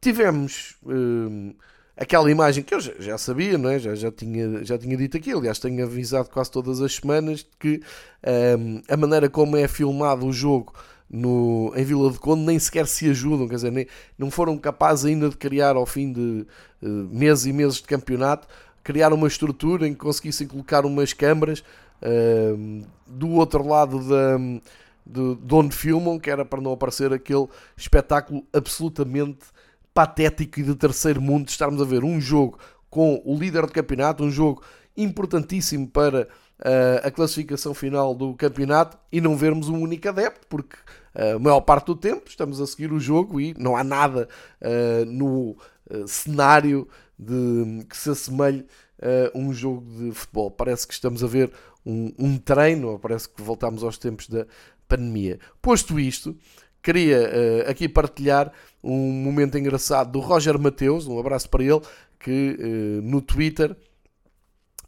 [0.00, 1.54] tivemos uh,
[1.96, 3.78] aquela imagem que eu já, já, sabia, não é?
[3.78, 7.82] já, já, tinha, já tinha dito aqui, aliás, tenho avisado quase todas as semanas que
[8.58, 10.74] um, a maneira como é filmado o jogo
[11.10, 15.06] no, em Vila de Conde nem sequer se ajudam, quer dizer, nem, não foram capazes
[15.06, 16.46] ainda de criar ao fim de
[16.82, 18.46] uh, meses e meses de campeonato,
[18.84, 21.64] criar uma estrutura em que conseguissem colocar umas câmaras
[22.00, 24.38] uh, do outro lado da,
[25.04, 29.46] de, de onde filmam, que era para não aparecer aquele espetáculo absolutamente
[29.92, 32.56] patético e de terceiro mundo de estarmos a ver um jogo
[32.88, 34.62] com o líder do campeonato, um jogo
[34.96, 36.28] importantíssimo para
[36.60, 40.76] uh, a classificação final do campeonato e não vermos um único adepto, porque
[41.14, 44.28] a maior parte do tempo estamos a seguir o jogo e não há nada
[44.60, 45.56] uh, no
[45.90, 46.86] uh, cenário
[47.18, 48.66] de, que se assemelhe
[49.02, 50.50] a um jogo de futebol.
[50.50, 51.50] Parece que estamos a ver
[51.84, 54.46] um, um treino, parece que voltamos aos tempos da
[54.86, 55.38] pandemia.
[55.60, 56.36] Posto isto,
[56.82, 61.80] queria uh, aqui partilhar um momento engraçado do Roger Mateus, um abraço para ele,
[62.18, 62.56] que
[63.02, 63.74] no Twitter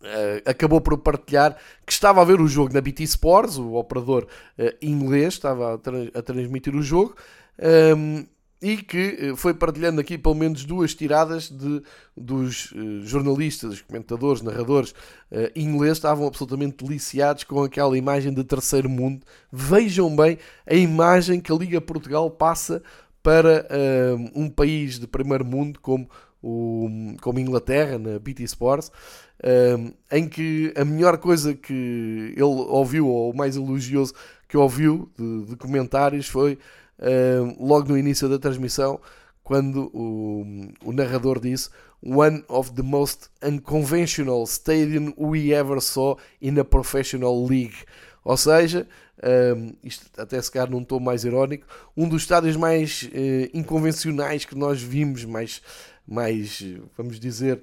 [0.02, 4.26] Uh, acabou por partilhar que estava a ver o jogo na BT Sports, o operador
[4.58, 7.14] uh, inglês estava a, tra a, transmitir o jogo,
[7.56, 8.26] um, ehm,
[8.60, 11.82] e que foi partilhando aqui pelo menos duas tiradas de,
[12.16, 14.94] dos jornalistas, comentadores, narradores
[15.56, 19.26] ingleses, estavam absolutamente deliciados com aquela imagem de terceiro mundo.
[19.50, 22.80] Vejam bem a imagem que a Liga Portugal passa
[23.20, 26.08] para ehm, um país de primeiro mundo como
[26.42, 26.88] o,
[27.20, 28.90] como Inglaterra, na BT Sports,
[30.10, 34.14] em que a melhor coisa que ele ouviu, ou o mais elogioso
[34.48, 36.58] que ouviu de, de comentários, foi
[37.58, 39.00] logo no início da transmissão,
[39.42, 40.44] quando o,
[40.84, 41.68] o narrador disse
[42.02, 47.84] one of the most unconventional stadium we ever saw in a professional league.
[48.24, 48.86] Ou seja,
[49.56, 51.66] um, isto até se calhar num tom mais irónico,
[51.96, 55.62] um dos estádios mais uh, inconvencionais que nós vimos, mais,
[56.06, 56.62] mais,
[56.96, 57.60] vamos dizer,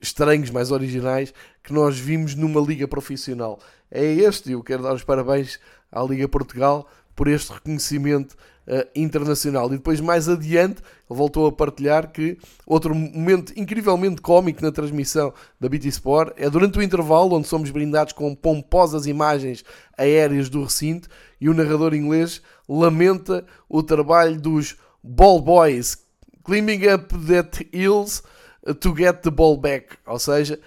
[0.00, 3.58] estranhos, mais originais, que nós vimos numa liga profissional.
[3.90, 5.58] É este, eu quero dar os parabéns
[5.90, 9.66] à Liga Portugal por este reconhecimento uh, internacional.
[9.68, 15.32] E depois, mais adiante, ele voltou a partilhar que outro momento incrivelmente cómico na transmissão
[15.58, 19.64] da BT Sport é durante o intervalo, onde somos brindados com pomposas imagens
[19.98, 21.08] aéreas do recinto
[21.40, 25.98] e o narrador inglês lamenta o trabalho dos ball boys
[26.44, 28.22] climbing up that hills
[28.74, 29.96] to get the ball back.
[30.06, 30.60] Ou seja,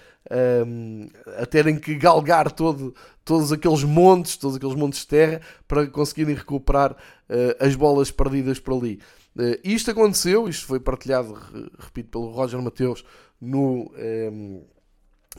[0.66, 5.86] um, a terem que galgar todo, todos aqueles montes, todos aqueles montes de terra para
[5.86, 9.00] conseguirem recuperar uh, as bolas perdidas por ali.
[9.36, 11.34] Uh, isto aconteceu, isto foi partilhado,
[11.78, 13.04] repito, pelo Roger Mateus
[13.40, 14.64] no, um,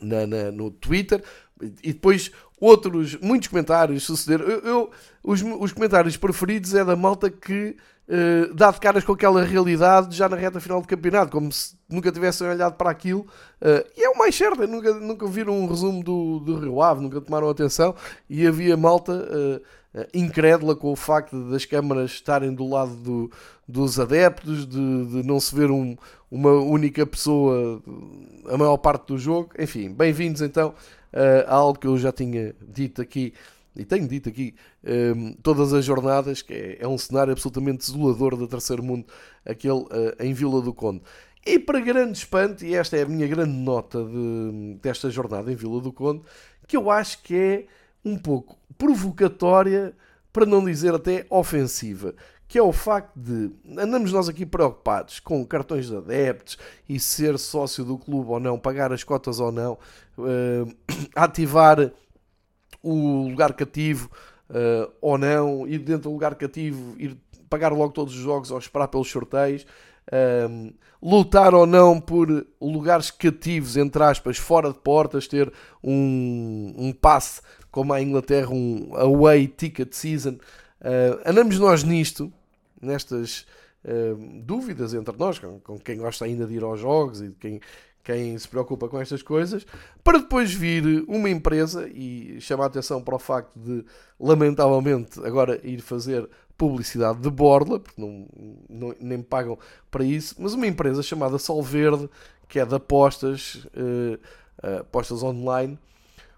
[0.01, 1.23] na, na, no Twitter
[1.61, 4.47] e depois outros, muitos comentários sucederam.
[4.47, 4.91] Eu, eu
[5.23, 7.75] os, os comentários preferidos é da malta que
[8.07, 11.75] uh, dá de caras com aquela realidade já na reta final do campeonato, como se
[11.89, 13.21] nunca tivessem olhado para aquilo.
[13.61, 17.01] Uh, e é o mais certo, nunca, nunca viram um resumo do, do Rio Ave,
[17.01, 17.95] nunca tomaram atenção.
[18.29, 23.31] E havia malta uh, incrédula com o facto das câmaras estarem do lado do,
[23.65, 25.95] dos adeptos, de, de não se ver um,
[26.29, 27.81] uma única pessoa
[28.49, 29.51] a maior parte do jogo.
[29.57, 30.75] Enfim, bem-vindos então
[31.47, 33.33] a algo que eu já tinha dito aqui
[33.75, 38.37] e tenho dito aqui um, todas as jornadas, que é, é, um cenário absolutamente desolador
[38.37, 39.05] do terceiro mundo,
[39.45, 41.01] aquele uh, em Vila do Conde.
[41.45, 45.55] E para grande espanto, e esta é a minha grande nota de, desta jornada em
[45.55, 46.23] Vila do Conde,
[46.67, 47.65] que eu acho que é
[48.03, 49.93] um pouco provocatória,
[50.31, 52.13] para não dizer até ofensiva,
[52.47, 57.37] que é o facto de andamos nós aqui preocupados com cartões de adeptos e ser
[57.39, 59.77] sócio do clube ou não, pagar as cotas ou não,
[60.17, 60.75] uh,
[61.15, 61.91] ativar
[62.83, 64.09] o lugar cativo
[64.49, 67.17] uh, ou não, ir dentro do lugar cativo, ir
[67.49, 69.65] pagar logo todos os jogos ou esperar pelos sorteios,
[70.49, 75.51] um, lutar ou não por lugares cativos, entre aspas, fora de portas, ter
[75.83, 80.37] um, um passe como a Inglaterra, um away ticket season.
[80.85, 82.31] Uh, andamos nós nisto,
[82.79, 83.47] nestas
[83.83, 87.35] uh, dúvidas entre nós, com, com, quem gosta ainda de ir aos jogos e de
[87.35, 87.59] quem
[88.03, 89.65] quem se preocupa com estas coisas,
[90.03, 93.83] para depois vir uma empresa e chamar a atenção para o facto de,
[94.19, 98.27] lamentavelmente, agora ir fazer publicidade de borla, porque não,
[98.69, 99.57] não, nem pagam
[99.89, 102.07] para isso, mas uma empresa chamada Sol Verde,
[102.47, 104.19] que é de apostas, uh,
[104.81, 105.79] apostas online,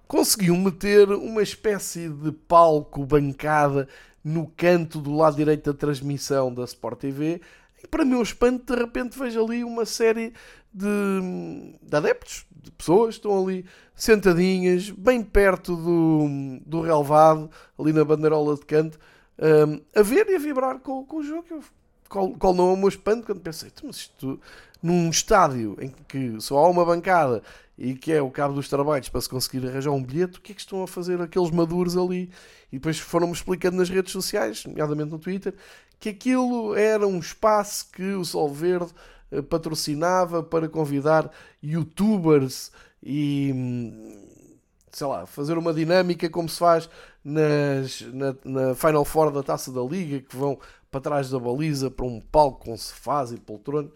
[0.07, 3.89] conseguiu meter uma espécie de palco, bancada,
[4.27, 7.41] no canto do lado direito da transmissão da Sport TV,
[7.81, 10.33] e para meu espanto, de repente vejo ali uma série
[10.73, 18.03] de, de adeptos, de pessoas estão ali sentadinhas, bem perto do, do relevado, ali na
[18.03, 18.99] bandeirola de canto,
[19.39, 21.45] um, a ver e a vibrar com, com o jogo.
[21.49, 21.63] Eu,
[22.09, 24.41] qual, qual não é o meu espanto quando pensei, mas isto
[24.83, 27.41] num estádio em que só há uma bancada
[27.77, 30.51] e que é o cabo dos trabalhos para se conseguir arranjar um bilhete, o que
[30.51, 32.31] é que estão a fazer aqueles maduros ali?
[32.71, 35.53] E depois foram-me explicando nas redes sociais, nomeadamente no Twitter,
[35.99, 38.91] que aquilo era um espaço que o Sol Verde
[39.31, 42.71] eh, patrocinava para convidar youtubers
[43.03, 43.53] e
[44.91, 46.89] sei lá, fazer uma dinâmica como se faz
[47.23, 50.59] nas, na, na Final Four da Taça da Liga, que vão
[50.89, 53.91] para trás da baliza para um palco com sofás e poltronas.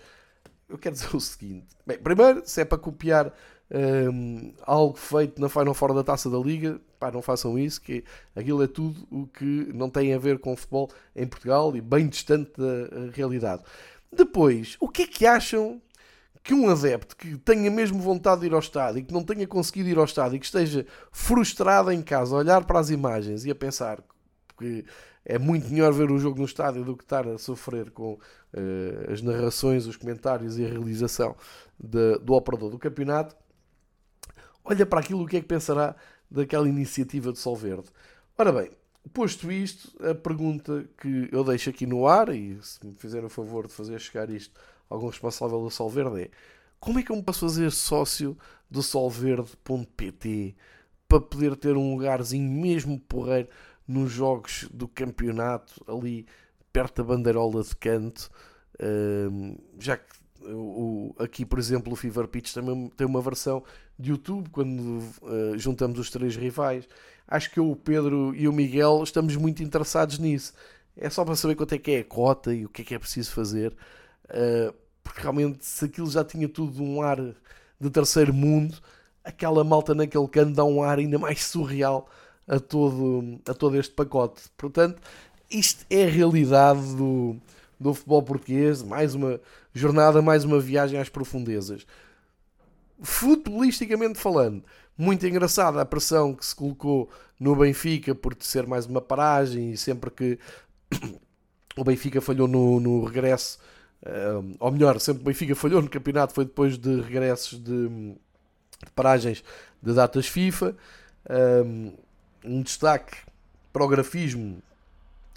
[0.70, 3.34] Eu quero dizer o seguinte: bem, primeiro, se é para copiar
[3.72, 8.04] um, algo feito na Final Four da Taça da Liga, pá, não façam isso, que
[8.36, 12.08] aquilo é tudo o que não tem a ver com futebol em Portugal e bem
[12.08, 13.64] distante da eh, realidade.
[14.12, 15.82] Depois, o que é que acham
[16.44, 19.48] que um adepto que tenha mesmo vontade de ir ao estádio e que não tenha
[19.48, 23.46] conseguido ir ao estádio e que esteja frustrado em casa a olhar para as imagens
[23.46, 24.04] e a pensar
[24.58, 24.84] que
[25.24, 29.12] é muito melhor ver o jogo no estádio do que estar a sofrer com uh,
[29.12, 31.36] as narrações, os comentários e a realização
[31.80, 33.36] de, do operador do campeonato,
[34.63, 35.95] olha para aquilo o que é que pensará
[36.30, 37.89] daquela iniciativa de Sol Verde.
[38.38, 38.71] Ora bem,
[39.13, 43.30] Posto isto, a pergunta que eu deixo aqui no ar, e se me fizerem o
[43.30, 46.30] favor de fazer chegar isto a algum responsável do Sol Verde, é
[46.80, 48.38] como é que eu me posso fazer sócio
[48.69, 50.56] do solverde.pt
[51.08, 53.50] para poder ter um lugarzinho mesmo porreiro
[53.88, 56.26] nos jogos do campeonato, ali
[56.71, 58.30] perto da bandeirola de canto,
[59.80, 63.64] já que o, aqui, por exemplo, o Fever Pitch também tem uma versão
[63.98, 66.88] de YouTube quando uh, juntamos os três rivais.
[67.28, 70.54] Acho que eu, o Pedro e o Miguel estamos muito interessados nisso.
[70.98, 72.96] É só para saber quanto é que é a cota e o que é que
[72.96, 73.76] é preciso fazer.
[74.26, 74.74] Uh,
[75.04, 77.18] porque realmente se aquilo já tinha tudo um ar
[77.80, 78.78] de terceiro mundo,
[79.24, 82.08] aquela malta naquele canto dá um ar ainda mais surreal
[82.48, 84.44] a todo, a todo este pacote.
[84.58, 85.02] Portanto,
[85.50, 87.38] isto é a realidade do,
[87.82, 89.41] do futebol português, mais uma
[89.74, 91.86] jornada, mais uma viagem às profundezas.
[93.02, 94.63] Futebolisticamente falando,
[94.96, 99.78] muito engraçada a pressão que se colocou no Benfica por ser mais uma paragem e
[99.78, 100.38] sempre que
[101.76, 103.58] o Benfica falhou no, no regresso,
[104.06, 108.91] um, ou melhor, sempre o Benfica falhou no campeonato foi depois de regressos de, de
[108.96, 109.44] paragens
[109.82, 110.76] de datas FIFA.
[111.65, 111.94] Um,
[112.44, 113.17] um destaque
[113.74, 114.62] para o grafismo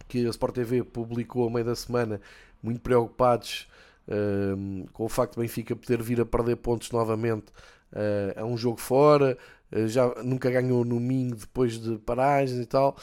[0.09, 2.21] que a Sport TV publicou ao meio da semana,
[2.63, 3.69] muito preocupados
[4.09, 7.47] uh, com o facto de Benfica poder vir a perder pontos novamente
[7.93, 9.37] uh, a um jogo fora,
[9.73, 12.97] uh, já nunca ganhou no Minho depois de paragens e tal.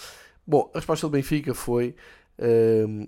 [0.46, 1.96] Bom, a resposta do Benfica foi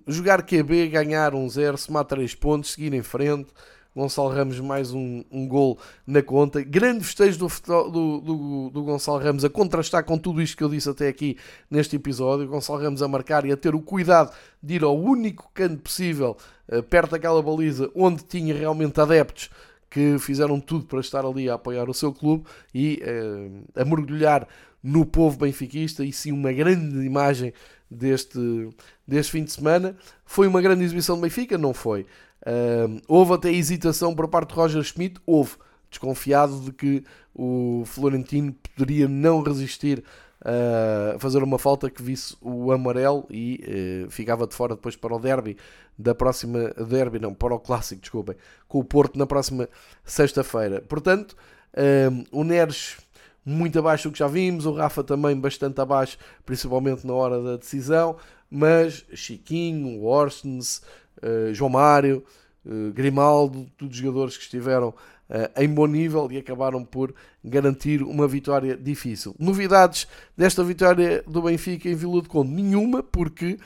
[0.07, 3.51] jogar QB, ganhar um zero, somar 3 pontos, seguir em frente.
[3.95, 6.63] Gonçalo Ramos mais um, um gol na conta.
[6.63, 10.69] Grande festejo do, do, do, do, Gonçalo Ramos a contrastar com tudo isto que eu
[10.69, 11.37] disse até aqui
[11.69, 12.47] neste episódio.
[12.47, 16.35] Gonçalo Ramos a marcar e a ter o cuidado de ir ao único canto possível,
[16.69, 19.49] uh, perto daquela baliza, onde tinha realmente adeptos
[19.89, 24.47] que fizeram tudo para estar ali a apoiar o seu clube e uh, a mergulhar
[24.81, 27.53] no povo benfiquista e sim uma grande imagem
[27.89, 28.69] deste,
[29.07, 29.95] deste fim de semana.
[30.25, 31.57] Foi uma grande exibição do Benfica?
[31.57, 32.05] Não foi.
[32.45, 35.55] Uh, houve até hesitação por parte de Roger Schmidt, houve,
[35.89, 37.03] desconfiado de que
[37.33, 40.03] o Florentino poderia não resistir
[40.43, 45.15] a fazer uma falta que visse o amarelo e uh, ficava de fora depois para
[45.15, 45.55] o derby
[45.97, 48.35] da próxima derby, não, para o clássico, desculpem,
[48.67, 49.69] com o Porto na próxima
[50.03, 50.81] sexta-feira.
[50.81, 51.33] Portanto,
[51.73, 52.97] uh, o Neres
[53.45, 57.57] muito abaixo do que já vimos, o Rafa também bastante abaixo, principalmente na hora da
[57.57, 58.17] decisão,
[58.49, 60.81] mas Chiquinho, Orsens,
[61.21, 62.23] uh, João Mário,
[62.65, 68.01] uh, Grimaldo, todos os jogadores que estiveram uh, em bom nível e acabaram por garantir
[68.01, 69.35] uma vitória difícil.
[69.37, 72.51] Novidades desta vitória do Benfica em Vila de Conde?
[72.51, 73.57] Nenhuma, porque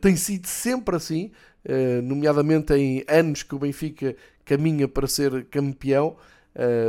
[0.00, 1.30] tem sido sempre assim,
[2.02, 6.16] nomeadamente em anos que o Benfica caminha para ser campeão.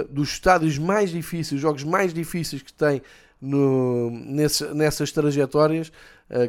[0.10, 3.04] dos estádios mais difíceis, os jogos mais difíceis que tem
[3.40, 5.92] no, nesse, nessas trajetórias,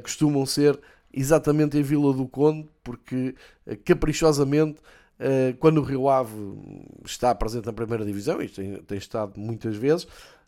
[0.02, 0.80] costumam ser
[1.16, 3.34] exatamente em Vila do Conde, porque
[3.66, 4.78] eh, caprichosamente,
[5.18, 6.34] eh, quando o Rio Ave
[7.04, 10.06] está presente na primeira divisão, isto tem, tem estado muitas vezes,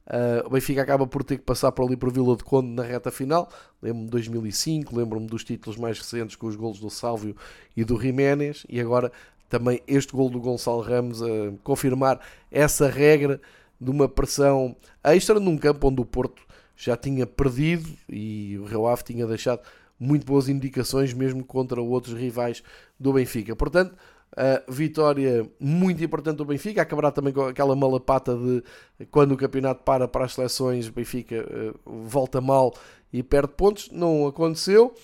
[0.08, 2.82] Uh, o Benfica acaba por ter que passar por ali para Vila de Conde na
[2.82, 3.46] reta final.
[3.82, 7.36] Lembro-me de 2005, lembro-me dos títulos mais recentes com os golos do Sálvio
[7.76, 8.64] e do Jiménez.
[8.70, 9.12] E agora
[9.50, 11.26] também este gol do Gonçalo Ramos a
[11.62, 13.38] confirmar essa regra
[13.78, 16.42] de uma pressão extra num campo onde o Porto
[16.74, 19.60] já tinha perdido e o Rio Ave tinha deixado
[19.98, 22.62] muito boas indicações, mesmo contra outros rivais
[22.98, 23.56] do Benfica.
[23.56, 23.96] Portanto,
[24.36, 28.62] a vitória muito importante do Benfica, acabará também com aquela malapata de
[29.10, 31.44] quando o campeonato para para as seleções, o Benfica
[31.86, 32.74] uh, volta mal
[33.12, 33.90] e perde pontos.
[33.90, 34.94] Não aconteceu.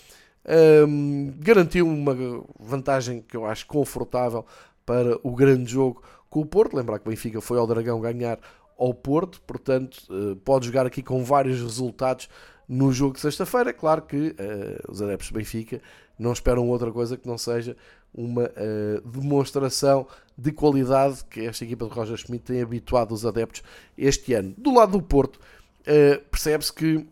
[0.86, 2.14] Um, garantiu uma
[2.60, 4.44] vantagem que eu acho confortável
[4.84, 6.76] para o grande jogo com o Porto.
[6.76, 8.38] Lembrar que o Benfica foi ao Dragão ganhar
[8.78, 12.28] ao Porto, portanto, uh, pode jogar aqui com vários resultados
[12.68, 13.72] no jogo de sexta-feira.
[13.72, 15.80] Claro que uh, os adeptos do Benfica
[16.18, 17.76] não esperam outra coisa que não seja
[18.12, 23.62] uma uh, demonstração de qualidade que esta equipa de Roger Schmidt tem habituado os adeptos
[23.96, 24.54] este ano.
[24.56, 27.06] Do lado do Porto, uh, percebe-se que,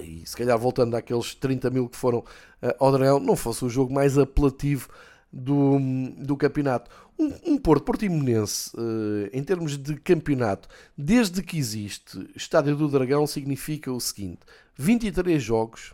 [0.00, 2.24] e se calhar voltando àqueles 30 mil que foram
[2.78, 4.88] ao Dragão, não fosse o jogo mais apelativo
[5.32, 5.78] do,
[6.18, 6.90] do campeonato.
[7.20, 10.66] Um, um Porto Portimonense, uh, em termos de campeonato,
[10.96, 14.40] desde que existe Estádio do Dragão, significa o seguinte:
[14.74, 15.92] 23 jogos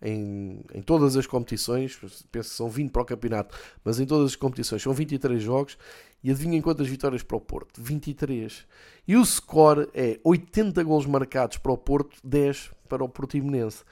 [0.00, 2.00] em, em todas as competições,
[2.32, 5.76] penso que são 20 para o campeonato, mas em todas as competições são 23 jogos.
[6.24, 7.80] E adivinhem quantas vitórias para o Porto?
[7.80, 8.66] 23.
[9.06, 13.84] E o score é 80 gols marcados para o Porto, 10 para o Portimonense.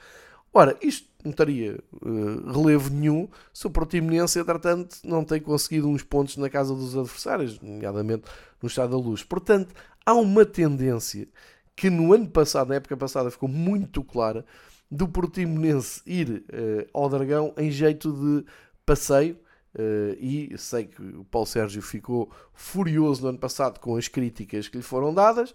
[0.57, 6.01] Ora, isto não teria uh, relevo nenhum se o Portimonense, entretanto, não tem conseguido uns
[6.01, 8.23] pontos na casa dos adversários, nomeadamente
[8.59, 9.21] no Estado da Luz.
[9.21, 11.27] Portanto, há uma tendência
[11.75, 14.43] que no ano passado, na época passada, ficou muito clara,
[14.89, 18.43] do Portimonense ir uh, ao Dragão em jeito de
[18.83, 19.37] passeio,
[19.75, 24.67] Uh, e sei que o Paulo Sérgio ficou furioso no ano passado com as críticas
[24.67, 25.53] que lhe foram dadas,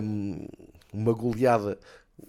[0.00, 0.46] um,
[0.92, 1.76] uma goleada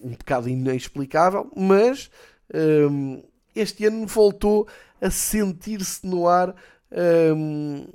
[0.02, 2.10] um bocado inexplicável, mas
[2.54, 3.24] um,
[3.56, 4.68] este ano voltou
[5.02, 6.56] a sentir-se no ar.
[7.36, 7.88] Um,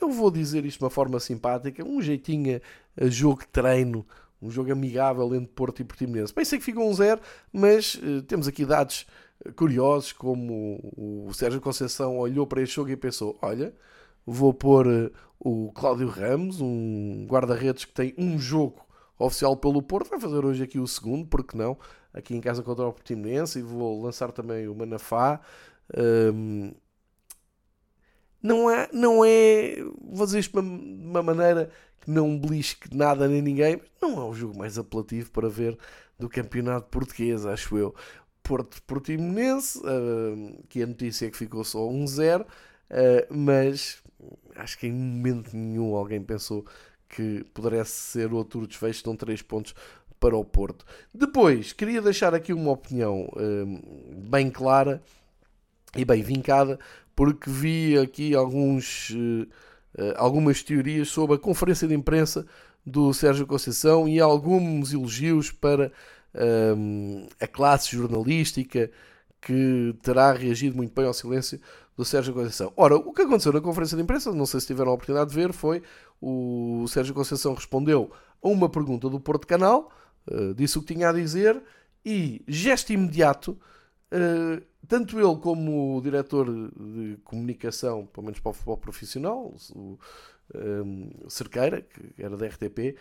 [0.00, 2.60] eu vou dizer isto de uma forma simpática, um jeitinho
[3.00, 4.06] a, jogo de treino,
[4.40, 6.32] um jogo amigável entre Porto e Portimonense.
[6.32, 7.20] Pensei que ficou um zero,
[7.52, 9.06] mas uh, temos aqui dados
[9.56, 13.74] curiosos, como o Sérgio Conceição olhou para este jogo e pensou: olha,
[14.26, 18.84] vou pôr o Cláudio Ramos, um guarda-redes que tem um jogo
[19.24, 21.78] oficial pelo Porto, vai fazer hoje aqui o segundo, porque não?
[22.12, 25.40] Aqui em casa contra o Portimonense e vou lançar também o Manafá.
[25.96, 26.72] Um,
[28.42, 31.70] não é, não é, vou dizer isto de uma, maneira
[32.00, 35.78] que não belisque nada nem ninguém, não é o jogo mais apelativo para ver
[36.18, 37.94] do campeonato português, acho eu.
[38.42, 42.46] Porto Portimonense, uh, que a notícia é que ficou só 1-0, uh,
[43.30, 44.02] mas
[44.56, 46.64] acho que em momento nenhum alguém pensou
[47.12, 49.74] que pudesse ser outro desfecho, dão 3 pontos
[50.18, 50.84] para o Porto.
[51.12, 55.02] Depois, queria deixar aqui uma opinião uh, bem clara
[55.94, 56.78] e bem vincada
[57.14, 59.46] porque vi aqui alguns, uh,
[60.16, 62.46] algumas teorias sobre a conferência de imprensa
[62.84, 65.92] do Sérgio Conceição e alguns elogios para
[66.34, 68.90] uh, a classe jornalística
[69.40, 71.60] que terá reagido muito bem ao silêncio
[71.96, 72.72] do Sérgio Conceição.
[72.76, 75.36] Ora, o que aconteceu na conferência de imprensa, não sei se tiveram a oportunidade de
[75.36, 75.82] ver, foi
[76.22, 79.90] o Sérgio Conceição respondeu a uma pergunta do Porto Canal,
[80.30, 81.60] uh, disse o que tinha a dizer
[82.04, 83.58] e, gesto imediato,
[84.12, 89.98] uh, tanto ele como o diretor de comunicação, pelo menos para o futebol profissional, o
[90.54, 92.96] um, Cerqueira, que era da RTP,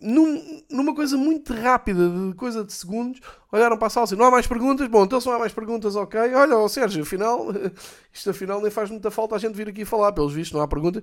[0.00, 3.20] num, numa coisa muito rápida, de coisa de segundos,
[3.50, 4.86] olharam para a sala assim: não há mais perguntas?
[4.88, 6.20] Bom, então se não há mais perguntas, ok.
[6.34, 7.46] Olha, oh, Sérgio, afinal,
[8.12, 10.68] isto afinal nem faz muita falta a gente vir aqui falar, pelos vistos, não há
[10.68, 11.02] perguntas.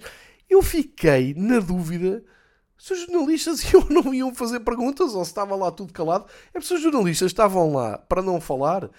[0.49, 2.23] Eu fiquei na dúvida
[2.77, 6.25] se os jornalistas iam não iam fazer perguntas ou se estava lá tudo calado.
[6.49, 8.89] É porque se os jornalistas estavam lá para não falar, uh,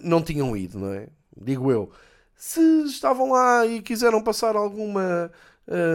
[0.00, 1.08] não tinham ido, não é?
[1.36, 1.90] Digo eu.
[2.36, 5.30] Se estavam lá e quiseram passar alguma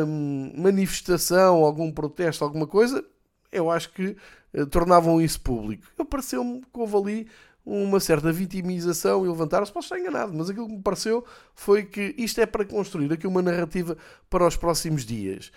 [0.07, 3.03] hum, manifestação, algum protesto, alguma coisa,
[3.51, 4.15] eu acho que
[4.53, 5.85] uh, tornavam isso público.
[5.97, 7.27] Eu pareceu-me que houve ali
[7.65, 12.13] uma certa vitimização e levantaram-se, posso estar enganado, mas aquilo que me pareceu foi que
[12.17, 13.97] isto é para construir aqui uma narrativa
[14.29, 15.51] para os próximos dias.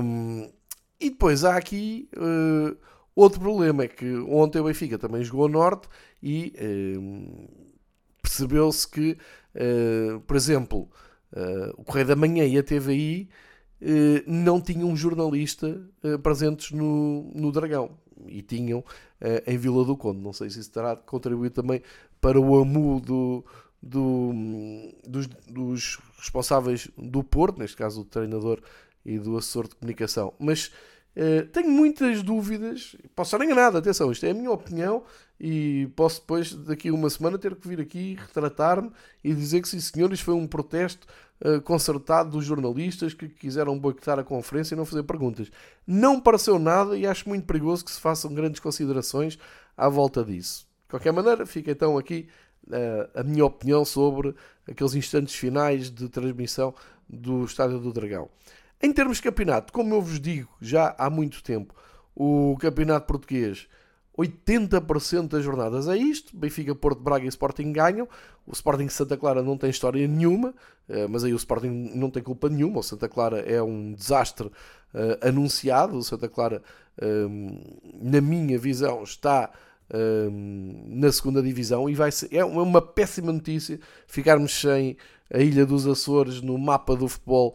[0.00, 0.48] Um,
[1.00, 2.76] e depois há aqui uh,
[3.16, 5.88] outro problema, é que ontem o Benfica também jogou ao Norte
[6.22, 6.54] e
[8.22, 9.18] percebeu-se que,
[9.56, 10.88] uh, por exemplo,
[11.32, 13.28] uh, o Correio da Manhã e a TVI
[14.26, 15.78] não tinham um jornalista
[16.22, 17.98] presentes no, no Dragão
[18.28, 18.84] e tinham
[19.46, 20.20] em Vila do Conde.
[20.20, 21.82] Não sei se isso terá contribuído também
[22.20, 23.44] para o amu do,
[23.84, 24.32] do,
[25.06, 28.60] dos, dos, responsáveis do Porto, neste caso o treinador
[29.04, 30.32] e do assessor de comunicação.
[30.38, 30.72] Mas
[31.16, 35.04] uh, tenho muitas dúvidas, posso estar enganado, atenção, isto é a minha opinião
[35.38, 38.90] e posso depois, daqui a uma semana, ter que vir aqui retratar-me
[39.22, 41.06] e dizer que sim senhor, isto foi um protesto
[41.44, 45.50] uh, concertado dos jornalistas que quiseram boicotar a conferência e não fazer perguntas.
[45.86, 49.38] Não pareceu nada e acho muito perigoso que se façam grandes considerações
[49.76, 50.66] à volta disso.
[50.84, 52.28] De qualquer maneira, fica então aqui
[52.68, 54.34] uh, a minha opinião sobre
[54.68, 56.74] aqueles instantes finais de transmissão
[57.08, 58.28] do Estádio do Dragão.
[58.82, 61.74] Em termos de campeonato, como eu vos digo já há muito tempo,
[62.14, 63.66] o campeonato português
[64.16, 66.36] 80% das jornadas é isto.
[66.36, 68.08] Benfica, Porto, Braga e Sporting ganham.
[68.46, 70.54] O Sporting Santa Clara não tem história nenhuma,
[70.88, 72.78] eh, mas aí o Sporting não tem culpa nenhuma.
[72.78, 75.96] O Santa Clara é um desastre uh, anunciado.
[75.96, 76.62] O Santa Clara,
[77.02, 77.58] um,
[78.00, 79.50] na minha visão, está
[80.90, 84.96] na segunda divisão e vai ser, é uma péssima notícia ficarmos sem
[85.32, 87.54] a Ilha dos Açores no mapa do futebol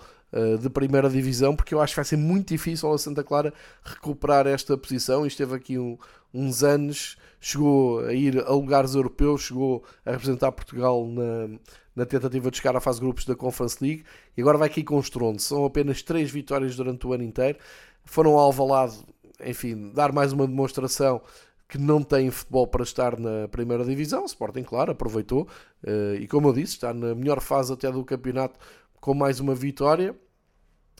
[0.62, 3.52] de primeira divisão, porque eu acho que vai ser muito difícil a Santa Clara
[3.84, 5.26] recuperar esta posição.
[5.26, 5.98] E esteve aqui um,
[6.34, 11.60] uns anos, chegou a ir a lugares europeus, chegou a representar Portugal na,
[11.96, 14.04] na tentativa de chegar à fase de grupos da Conference League
[14.38, 15.02] e agora vai aqui com.
[15.38, 17.58] São apenas três vitórias durante o ano inteiro.
[18.06, 18.98] Foram ao Alvalade,
[19.44, 21.22] enfim, dar mais uma demonstração
[21.68, 24.24] que não tem futebol para estar na primeira divisão.
[24.24, 25.48] O Sporting, claro, aproveitou
[25.84, 28.60] uh, e, como eu disse, está na melhor fase até do campeonato
[29.00, 30.16] com mais uma vitória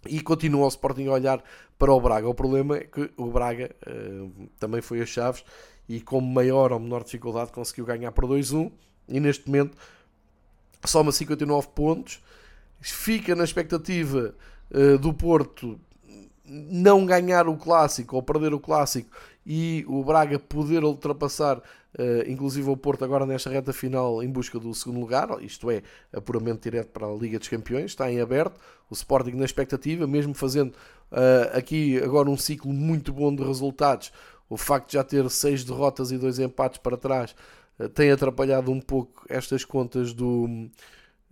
[0.08, 1.44] e continua o Sporting a olhar
[1.78, 2.28] para o Braga.
[2.28, 5.44] O problema é que o Braga uh, também foi a Chaves
[5.88, 8.72] e com maior ou menor dificuldade conseguiu ganhar por 2-1
[9.08, 9.78] e neste momento
[10.86, 12.22] soma 59 pontos.
[12.82, 14.34] Fica na expectativa
[14.72, 15.80] uh, do Porto
[16.46, 19.10] não ganhar o clássico ou perder o clássico
[19.46, 21.62] e o Braga poder ultrapassar,
[21.98, 25.82] uh, inclusive o Porto, agora nesta reta final em busca do segundo lugar, isto é,
[26.14, 28.60] apuramento direto para a Liga dos Campeões, está em aberto.
[28.90, 30.72] O Sporting na expectativa, mesmo fazendo
[31.12, 34.12] uh, aqui agora um ciclo muito bom de resultados,
[34.50, 37.36] o facto de já ter seis derrotas e dois empates para trás
[37.80, 40.70] uh, tem atrapalhado um pouco estas contas do.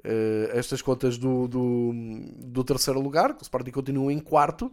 [0.06, 1.92] Uh, estas contas do, do,
[2.38, 4.72] do, terceiro lugar, o Sporting continua em quarto,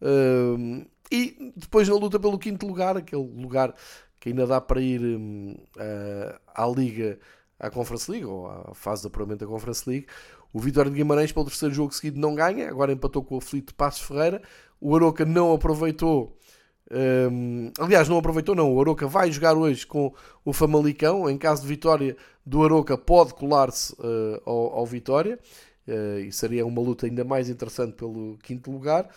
[0.00, 3.74] uh, e depois na luta pelo quinto lugar, aquele lugar
[4.22, 7.18] que ainda dá para ir uh, à Liga
[7.58, 10.06] à Conference League, ou à fase de apuramento da Conference League.
[10.52, 13.74] O Vitória de Guimarães, pelo terceiro jogo seguido, não ganha, agora empatou com o aflito
[13.74, 14.40] Passos Ferreira.
[14.80, 16.38] O Aroca não aproveitou
[16.92, 18.72] um, aliás, não aproveitou, não.
[18.72, 20.14] O Aroca vai jogar hoje com
[20.44, 21.28] o Famalicão.
[21.28, 22.16] Em caso de vitória
[22.46, 25.36] do Aroca, pode colar-se uh, ao, ao, Vitória.
[25.88, 29.08] Uh, e seria uma luta ainda mais interessante pelo quinto lugar.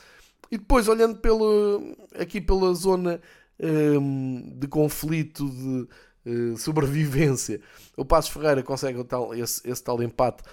[0.50, 3.22] E depois, olhando pelo, aqui pela zona
[3.60, 5.88] de conflito, de
[6.30, 7.62] uh, sobrevivência,
[7.96, 10.44] o Passos Ferreira consegue tal, esse, esse, tal empate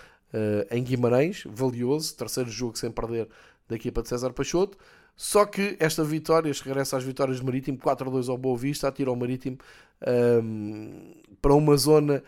[0.70, 2.16] em Guimarães, valioso.
[2.16, 3.28] Terceiro jogo sem perder
[3.68, 4.78] da equipa de César Peixoto.
[5.16, 9.10] Só que esta vitória, este regresso às vitórias do Marítimo, 4-2 ao Boa Vista, atira
[9.10, 9.58] o Marítimo
[10.42, 12.22] um, para uma zona,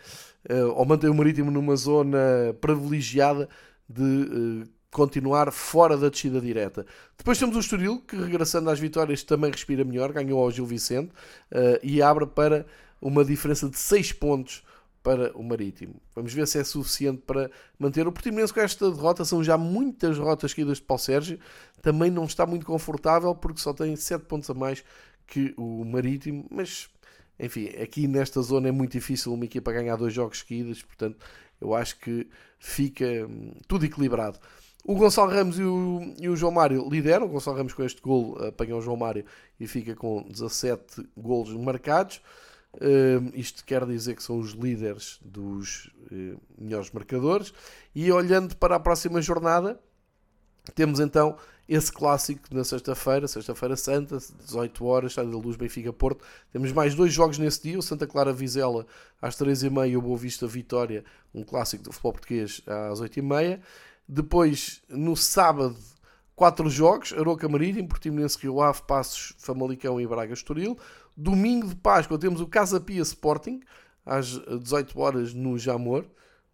[0.50, 3.48] uh, ou mantém o Marítimo numa zona privilegiada
[3.88, 6.86] de uh, continuar fora da descida direta.
[7.18, 11.10] Depois temos o Estoril, que regressando às vitórias também respira melhor, ganhou ao Gil Vicente
[11.50, 12.64] uh, e abre para
[13.02, 14.64] uma diferença de 6 pontos
[15.02, 15.96] para o Marítimo.
[16.14, 19.24] Vamos ver se é suficiente para manter o Portimonense com esta derrota.
[19.24, 21.40] São já muitas derrotas caídas de Paulo Sérgio.
[21.82, 24.84] Também não está muito confortável porque só tem 7 pontos a mais
[25.26, 26.46] que o Marítimo.
[26.48, 26.88] Mas,
[27.38, 30.82] enfim, aqui nesta zona é muito difícil uma equipa ganhar dois jogos seguidos.
[30.82, 31.18] Portanto,
[31.60, 32.28] eu acho que
[32.58, 34.38] fica hum, tudo equilibrado.
[34.86, 37.24] O Gonçalo Ramos e o, e o, João Mário lideram.
[37.24, 39.24] O Gonçalo Ramos com este gol apanhou o João Mário
[39.58, 42.20] e fica com 17 golos marcados.
[42.74, 47.54] Uh, isto quer dizer que são os líderes dos uh, melhores marcadores.
[47.94, 49.80] E olhando para a próxima jornada,
[50.74, 56.22] temos então esse clássico na sexta-feira, sexta-feira santa, 18 horas, Estádio da Luz, Benfica Porto.
[56.52, 58.86] Temos mais dois jogos nesse dia, o Santa Clara Vizela
[59.22, 61.04] às 3h30 e o Boa Vista Vitória,
[61.34, 63.60] um clássico do futebol português às 8h30.
[64.06, 65.76] Depois, no sábado,
[66.36, 70.78] quatro jogos, Aroca Marítimo, Portimonense Rio Ave, Passos, Famalicão e Braga Estoril.
[71.16, 73.60] Domingo de Páscoa temos o Casa Pia Sporting,
[74.04, 76.04] às 18 horas no Jamor.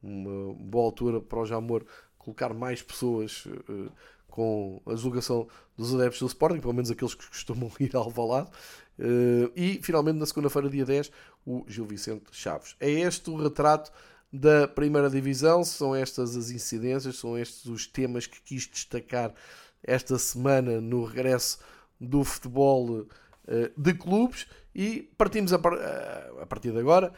[0.02, 1.84] Uma boa altura para o Jamor
[2.18, 3.90] colocar mais pessoas uh,
[4.28, 8.50] com a julgação dos adeptos do Sporting, pelo menos aqueles que costumam ir ao Alvalade.
[8.98, 11.10] Uh, e finalmente na segunda-feira, dia 10,
[11.46, 12.76] o Gil Vicente Chaves.
[12.78, 13.90] É este o retrato
[14.32, 19.34] da primeira divisão, são estas as incidências, são estes os temas que quis destacar
[19.82, 21.58] esta semana no regresso
[22.00, 23.06] do futebol
[23.48, 27.12] eh, de clubes e partimos a, eh, a partir de agora.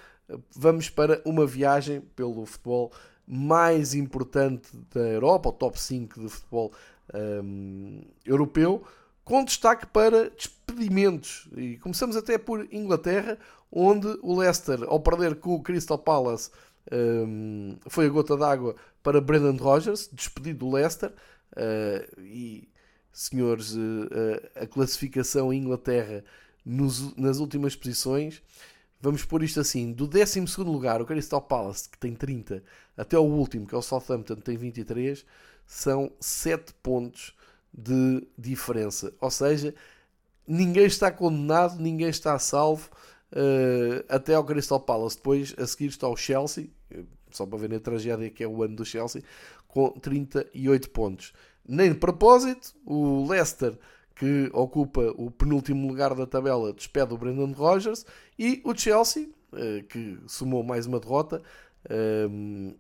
[0.56, 2.92] Vamos para uma viagem pelo futebol
[3.26, 6.72] mais importante da Europa, o top 5 de futebol
[7.12, 8.82] um, ehm, europeu,
[9.24, 11.48] com destaque para despedimentos.
[11.56, 13.38] E começamos até por Inglaterra,
[13.70, 16.50] onde o Leicester, ao perder com o Crystal Palace,
[16.90, 21.12] um, foi a gota d'água para Brendan Rodgers, despedido do Leicester.
[21.52, 22.68] Uh, e
[23.12, 26.24] senhores, eh, a classificação em Inglaterra
[26.64, 28.42] nos, nas últimas posições.
[29.00, 32.62] Vamos pôr isto assim: do 12 lugar, o Crystal Palace, que tem 30,
[32.96, 35.24] até o último, que é o Southampton, que tem 23,
[35.66, 37.36] são 7 pontos
[37.72, 39.12] de diferença.
[39.20, 39.74] Ou seja,
[40.46, 42.90] ninguém está condenado, ninguém está salvo
[43.32, 45.16] uh, até ao Crystal Palace.
[45.16, 46.68] Depois, a seguir, está o Chelsea,
[47.30, 49.22] só para ver a tragédia que é o ano do Chelsea,
[49.66, 51.32] com 38 pontos
[51.66, 52.74] nem de propósito.
[52.84, 53.78] O Leicester,
[54.14, 58.04] que ocupa o penúltimo lugar da tabela, despede o Brendan Rodgers.
[58.38, 61.42] E o Chelsea, eh, que somou mais uma derrota,
[61.88, 62.26] eh,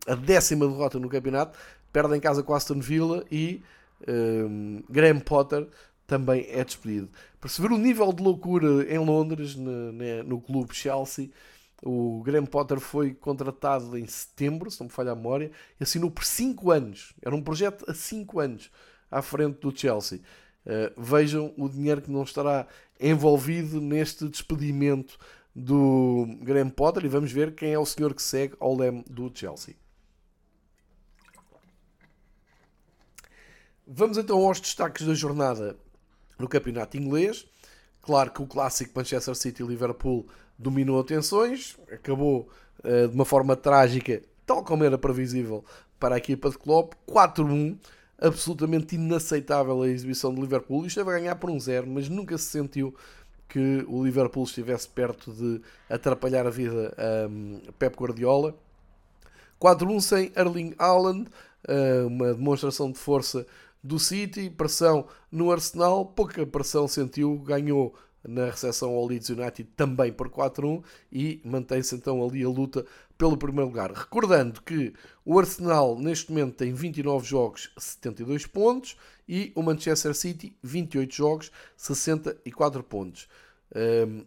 [0.06, 1.58] a décima derrota no campeonato,
[1.92, 3.62] perde em casa com Aston Villa e
[4.06, 5.68] eh, Graham Potter
[6.12, 7.08] também é despedido.
[7.40, 9.92] Perceber o nível de loucura em Londres, no,
[10.22, 11.30] no clube Chelsea,
[11.82, 15.50] o Graham Potter foi contratado em setembro, se não me falha a memória,
[15.80, 17.14] e assinou por 5 anos.
[17.22, 18.70] Era um projeto a 5 anos
[19.10, 20.20] à frente do Chelsea.
[20.66, 22.66] Uh, vejam o dinheiro que não estará
[23.00, 25.18] envolvido neste despedimento
[25.56, 29.32] do Graham Potter e vamos ver quem é o senhor que segue ao leme do
[29.34, 29.74] Chelsea.
[33.86, 35.74] Vamos então aos destaques da jornada
[36.42, 37.46] no campeonato inglês.
[38.02, 40.26] Claro que o clássico Manchester City e Liverpool
[40.58, 42.48] dominou atenções, acabou
[42.84, 45.64] uh, de uma forma trágica, tal como era previsível
[45.98, 47.78] para a equipa de Klopp, 4-1,
[48.20, 52.44] absolutamente inaceitável a exibição de Liverpool, esteve a ganhar por um zero, mas nunca se
[52.44, 52.94] sentiu
[53.48, 58.54] que o Liverpool estivesse perto de atrapalhar a vida a um, Pep Guardiola.
[59.60, 61.28] 4-1 sem Erling Haaland,
[61.68, 63.46] uh, uma demonstração de força
[63.82, 67.94] do City, pressão no Arsenal, pouca pressão sentiu, ganhou
[68.26, 72.86] na recepção ao Leeds United também por 4-1 e mantém-se então ali a luta
[73.18, 73.90] pelo primeiro lugar.
[73.92, 74.92] Recordando que
[75.24, 78.96] o Arsenal neste momento tem 29 jogos, 72 pontos
[79.28, 83.28] e o Manchester City 28 jogos, 64 pontos.
[83.74, 84.24] Um,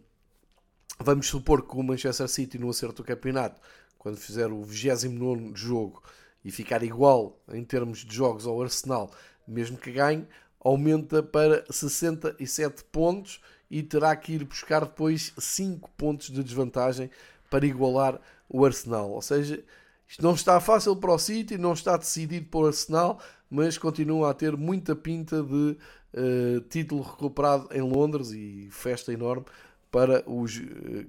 [0.98, 3.60] vamos supor que o Manchester City no acerto do campeonato
[3.98, 6.02] quando fizer o 29 jogo
[6.44, 9.10] e ficar igual em termos de jogos ao Arsenal,
[9.46, 10.26] mesmo que ganhe,
[10.60, 13.40] aumenta para 67 pontos
[13.70, 17.10] e terá que ir buscar depois 5 pontos de desvantagem
[17.50, 19.10] para igualar o Arsenal.
[19.10, 19.62] Ou seja,
[20.08, 23.20] isto não está fácil para o City, não está decidido para o Arsenal,
[23.50, 25.76] mas continua a ter muita pinta de
[26.14, 29.44] uh, título recuperado em Londres e festa enorme
[29.90, 30.62] para os uh,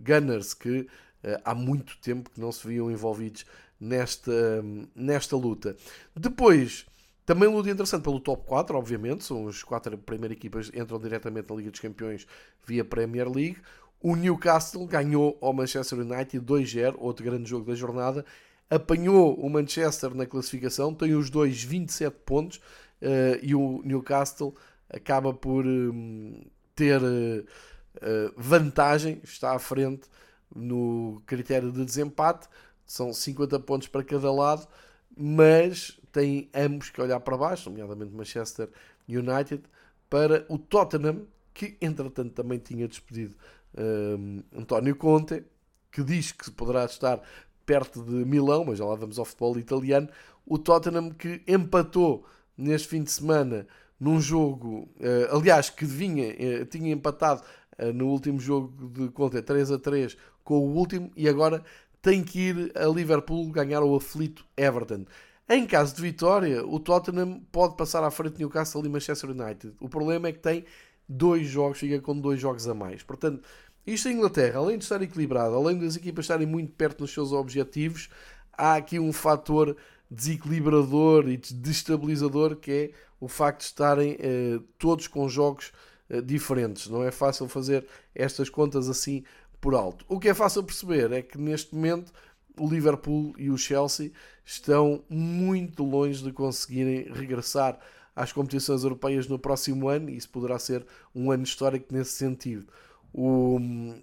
[0.03, 0.87] Gunners que uh,
[1.43, 3.45] há muito tempo que não se viam envolvidos
[3.79, 4.63] nesta,
[4.95, 5.75] nesta luta.
[6.15, 6.85] Depois,
[7.27, 11.49] também luta interessante pelo top 4, obviamente, são as quatro primeiras equipas que entram diretamente
[11.49, 12.25] na Liga dos Campeões
[12.65, 13.57] via Premier League.
[14.01, 18.25] O Newcastle ganhou ao Manchester United 2-0, outro grande jogo da jornada.
[18.69, 24.55] Apanhou o Manchester na classificação, tem os dois 27 pontos uh, e o Newcastle
[24.89, 26.41] acaba por um,
[26.73, 27.45] ter uh,
[28.37, 30.07] vantagem, está à frente
[30.55, 32.47] no critério de desempate
[32.87, 34.65] são 50 pontos para cada lado,
[35.15, 38.69] mas têm ambos que olhar para baixo, nomeadamente Manchester
[39.07, 39.61] United,
[40.09, 43.35] para o Tottenham, que entretanto também tinha despedido
[43.77, 45.43] um, António Conte,
[45.91, 47.21] que diz que poderá estar
[47.67, 50.09] perto de Milão, mas já lá vamos ao futebol italiano.
[50.43, 52.25] O Tottenham que empatou
[52.57, 53.67] neste fim de semana
[53.99, 57.43] num jogo, uh, aliás, que vinha, uh, tinha empatado
[57.77, 61.63] uh, no último jogo de Conte 3 a 3 com o último e agora
[62.01, 65.05] tem que ir a Liverpool ganhar o aflito Everton.
[65.49, 69.73] Em caso de vitória, o Tottenham pode passar à frente de Newcastle e Manchester United.
[69.79, 70.65] O problema é que tem
[71.07, 73.01] dois jogos, fica com dois jogos a mais.
[73.01, 73.41] Portanto,
[73.85, 77.31] isto em Inglaterra, além de estar equilibrado, além das equipas estarem muito perto dos seus
[77.31, 78.09] objetivos,
[78.51, 79.77] há aqui um fator
[80.11, 85.71] desequilibrador e destabilizador que é o facto de estarem eh, todos com jogos
[86.09, 86.89] eh, diferentes.
[86.89, 89.23] Não é fácil fazer estas contas assim
[89.61, 90.05] por alto.
[90.09, 92.11] O que é fácil perceber é que neste momento
[92.57, 94.11] o Liverpool e o Chelsea
[94.45, 97.79] estão muito longe de conseguirem regressar
[98.15, 102.65] às competições europeias no próximo ano e isso poderá ser um ano histórico nesse sentido.
[103.13, 103.59] O,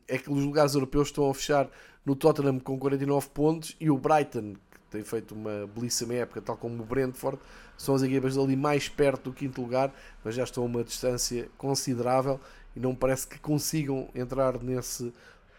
[0.08, 1.68] é que os lugares europeus estão a fechar
[2.04, 6.56] no Tottenham com 49 pontos e o Brighton, que tem feito uma belíssima época, tal
[6.56, 7.38] como o Brentford,
[7.76, 9.92] são as equipas ali mais perto do quinto lugar,
[10.22, 12.40] mas já estão a uma distância considerável
[12.76, 15.12] e não parece que consigam entrar nesse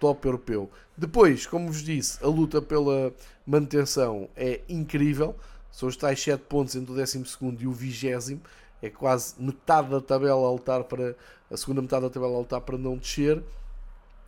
[0.05, 0.69] top europeu.
[0.95, 3.11] Depois, como vos disse, a luta pela
[3.45, 5.35] manutenção é incrível.
[5.71, 7.25] São os tais 7 pontos entre o 12
[7.59, 8.39] e o 20.
[8.83, 11.15] É quase metade da tabela a lutar para
[11.49, 13.41] a segunda metade da tabela a lutar para não descer.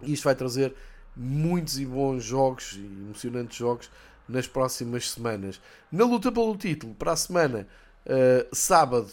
[0.01, 0.73] E isto vai trazer
[1.15, 3.91] muitos e bons jogos e emocionantes jogos
[4.27, 5.61] nas próximas semanas.
[5.91, 7.67] Na luta pelo título, para a semana,
[8.05, 9.11] uh, sábado,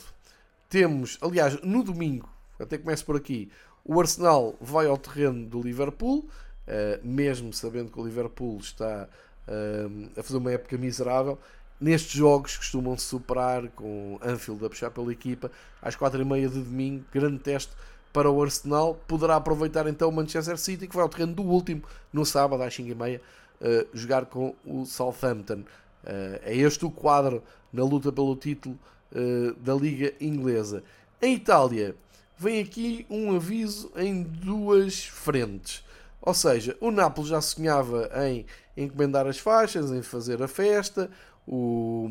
[0.69, 3.51] temos, aliás, no domingo, até começo por aqui,
[3.85, 6.27] o Arsenal vai ao terreno do Liverpool,
[6.69, 9.09] uh, mesmo sabendo que o Liverpool está
[9.49, 11.39] uh, a fazer uma época miserável.
[11.81, 15.51] Nestes jogos costumam se superar com Anfield a puxar pela equipa
[15.83, 17.73] às 4h30 de domingo, grande teste
[18.12, 18.95] para o Arsenal.
[19.09, 22.75] Poderá aproveitar então o Manchester City, que vai ao terreno do último no sábado às
[22.75, 23.21] 5h30 uh,
[23.61, 25.65] eh, jogar com o Southampton.
[26.05, 27.43] Uh, é este o quadro
[27.73, 28.79] na luta pelo título
[29.12, 30.85] uh, da Liga Inglesa.
[31.21, 31.97] Em Itália,
[32.39, 35.85] vem aqui um aviso em duas frentes.
[36.27, 41.11] Ou seja, o Nápoles já sonhava em encomendar as faixas, em fazer a festa,
[41.47, 42.09] o,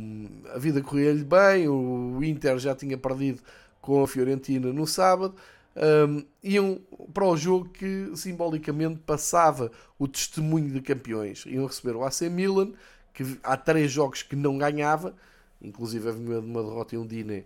[0.53, 3.41] a vida corria-lhe bem, o Inter já tinha perdido
[3.81, 5.33] com a Fiorentina no sábado.
[5.75, 6.79] Um, iam
[7.11, 11.43] para o jogo que simbolicamente passava o testemunho de campeões.
[11.47, 12.71] Iam receber o AC Milan,
[13.15, 15.15] que há três jogos que não ganhava,
[15.59, 17.45] inclusive havia uma derrota em um Dine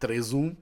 [0.00, 0.56] 3-1,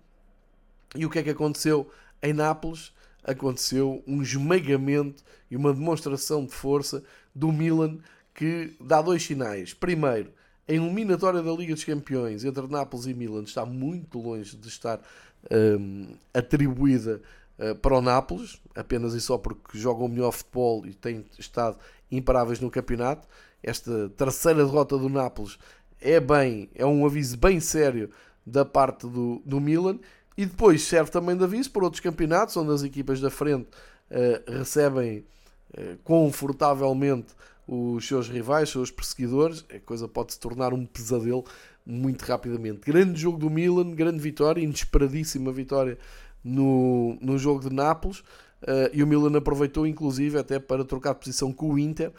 [0.97, 1.89] e o que é que aconteceu
[2.21, 2.93] em Nápoles?
[3.25, 7.03] Aconteceu um esmagamento e uma demonstração de força
[7.35, 7.99] do Milan
[8.35, 9.73] que dá dois sinais.
[9.73, 10.31] Primeiro,
[10.69, 15.01] a eliminatória da Liga dos Campeões entre Nápoles e Milan está muito longe de estar
[15.51, 17.21] um, atribuída
[17.59, 21.79] uh, para o Nápoles, apenas e só porque jogam melhor futebol e têm estado
[22.11, 23.29] imparáveis no campeonato.
[23.63, 25.59] Esta terceira derrota do Nápoles
[26.01, 28.11] é bem, é um aviso bem sério
[28.47, 29.99] da parte do, do Milan
[30.37, 33.69] e depois serve também de aviso para outros campeonatos, onde as equipas da frente
[34.11, 35.25] uh, recebem
[35.77, 37.35] uh, confortavelmente
[37.67, 39.65] os seus rivais, os seus perseguidores.
[39.75, 41.45] A coisa pode se tornar um pesadelo
[41.87, 42.81] muito rapidamente.
[42.81, 45.97] Grande jogo do Milan, grande vitória, inesperadíssima vitória
[46.43, 48.19] no, no jogo de Nápoles.
[48.19, 52.11] Uh, e o Milan aproveitou, inclusive, até para trocar de posição com o Inter,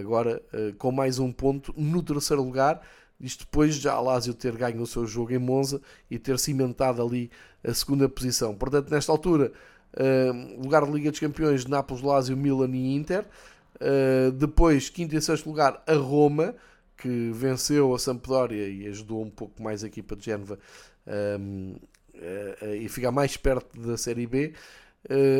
[0.00, 0.42] agora
[0.78, 2.80] com mais um ponto no terceiro lugar
[3.20, 7.02] isto depois já a Lazio ter ganho o seu jogo em Monza e ter cimentado
[7.02, 7.30] ali
[7.64, 8.54] a segunda posição.
[8.54, 9.52] Portanto, nesta altura,
[9.94, 13.24] uh, lugar de Liga dos Campeões Nápoles, Lazio, Milan e Inter.
[13.76, 16.54] Uh, depois, quinto e sexto lugar, a Roma,
[16.96, 20.58] que venceu a Sampdoria e ajudou um pouco mais a equipa de Génova
[21.38, 21.76] um,
[22.14, 24.54] uh, e ficar mais perto da Série B.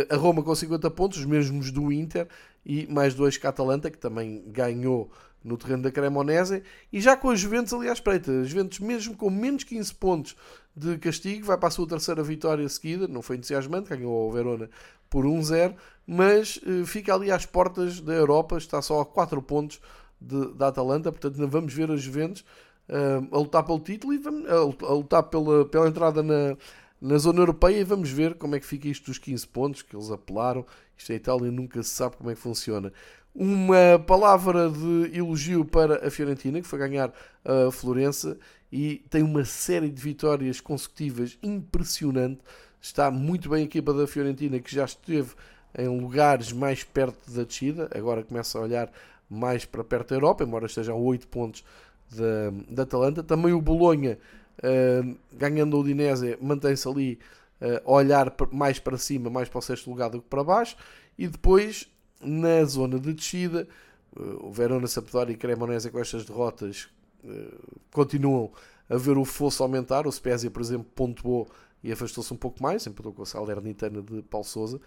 [0.08, 2.28] A Roma com 50 pontos, os mesmos do Inter,
[2.64, 5.10] e mais dois que a Atalanta, que também ganhou
[5.46, 8.30] no terreno da Cremonese, e já com a Juventus ali à espreita.
[8.32, 10.36] A Juventus, mesmo com menos 15 pontos
[10.74, 14.68] de castigo, vai para a sua terceira vitória seguida, não foi entusiasmante, ganhou o Verona
[15.08, 15.74] por 1-0,
[16.06, 19.80] mas uh, fica ali às portas da Europa, está só a 4 pontos
[20.20, 22.44] de, da Atalanta, portanto vamos ver a Juventus
[22.88, 26.56] uh, a lutar pelo título e vamos, a, lutar pela, pela entrada na,
[27.00, 29.94] na zona europeia e vamos ver como é que fica isto dos 15 pontos que
[29.94, 30.66] eles apelaram.
[30.96, 32.92] Isto é Itália nunca se sabe como é que funciona.
[33.38, 37.12] Uma palavra de elogio para a Fiorentina, que foi ganhar
[37.44, 38.38] a Florença
[38.72, 42.40] e tem uma série de vitórias consecutivas impressionante.
[42.80, 45.34] Está muito bem a equipa da Fiorentina, que já esteve
[45.76, 48.90] em lugares mais perto da descida, agora começa a olhar
[49.28, 51.62] mais para perto da Europa, embora esteja a 8 pontos
[52.10, 53.22] da, da Atalanta.
[53.22, 54.18] Também o Bolonha,
[54.60, 57.18] uh, ganhando o Udinese, mantém-se ali
[57.60, 60.74] uh, a olhar mais para cima, mais para o sexto lugar do que para baixo.
[61.18, 61.86] E depois
[62.20, 63.68] na zona de descida.
[64.16, 66.88] Eh, o Verona, Sampdoria e Cremonese com estas derrotas
[67.24, 67.54] eh,
[67.92, 68.52] continuam
[68.88, 70.06] a ver o fosso aumentar.
[70.06, 71.48] O Spezia, por exemplo, pontuou
[71.82, 74.80] e afastou-se um pouco mais, empatou com a Salernitana de Paulo Sousa.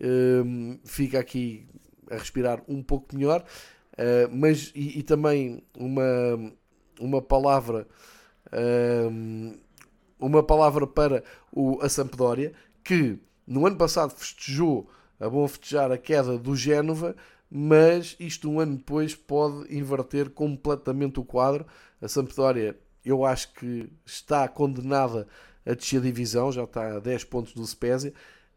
[0.00, 1.66] Ehm, fica aqui
[2.10, 3.44] a respirar um pouco melhor,
[3.96, 6.52] eh, mas e, e também uma,
[7.00, 7.86] uma palavra
[8.52, 9.54] ehm,
[10.18, 11.22] uma palavra para
[11.52, 12.52] o, a Sampdoria
[12.84, 14.88] que no ano passado festejou
[15.18, 17.16] a bom festejar a queda do Génova,
[17.50, 21.66] mas isto um ano depois pode inverter completamente o quadro.
[22.00, 25.26] A Sampdoria, eu acho que está condenada
[25.64, 28.12] a descer a divisão, já está a 10 pontos do Spezia,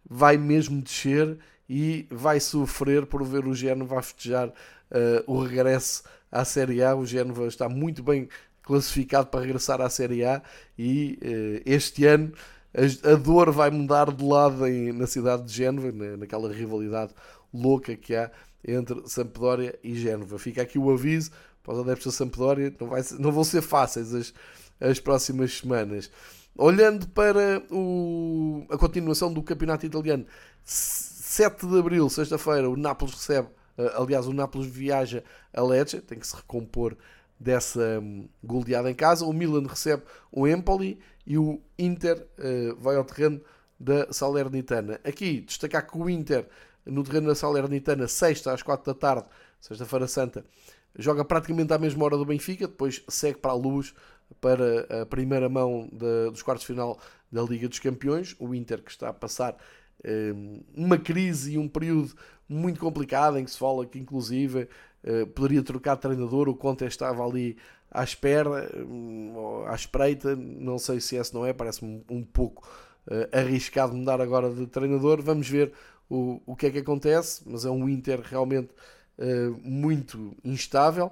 [0.07, 1.37] vai mesmo descer
[1.69, 4.53] e vai sofrer por ver o Génova a festejar uh,
[5.27, 6.95] o regresso à Série A.
[6.95, 8.27] O Génova está muito bem
[8.63, 10.41] classificado para regressar à Série A
[10.77, 12.33] e uh, este ano
[12.73, 17.13] a, dor vai mudar de lado em, na cidade de Génova, na, naquela rivalidade
[17.53, 18.31] louca que há
[18.67, 20.37] entre Sampdoria e Génova.
[20.37, 21.31] Fica aqui o aviso
[21.63, 24.33] para os adeptos da Sampdoria, não, vai não vão ser fáceis as,
[24.79, 26.11] as próximas semanas.
[26.55, 30.25] Olhando para o, a continuação do campeonato italiano,
[30.63, 33.47] 7 de abril, sexta-feira, o Nápoles recebe,
[33.77, 36.97] eh, aliás, o Nápoles viaja a Lecce, tem que se recompor
[37.39, 39.25] dessa um, goleada em casa.
[39.25, 40.99] O Milan recebe o Empoli
[41.29, 43.39] e o Inter uh, vai ao terreno
[43.79, 44.99] da Salernitana.
[45.03, 46.49] Aqui destacar que o Inter
[46.83, 49.27] no terreno da Salernitana, sexta às quatro da tarde,
[49.59, 50.43] sexta-feira santa,
[50.97, 53.93] joga praticamente à mesma hora do Benfica, depois segue para a luz
[54.41, 56.99] para a primeira mão de, dos quartos de final
[57.31, 58.35] da Liga dos Campeões.
[58.39, 59.55] O Inter que está a passar
[60.35, 62.13] um, uma crise e um período
[62.47, 64.67] muito complicado em que se fala que inclusive
[65.03, 67.57] uh, poderia trocar treinador, o Conte estava ali
[67.91, 72.67] à espera, um, à espreita, não sei se esse não é, parece-me um, pouco
[73.07, 75.73] uh, arriscado mudar agora de treinador, vamos ver
[76.09, 78.69] o, o que é que acontece, mas é um Inter realmente
[79.17, 81.11] uh, muito instável.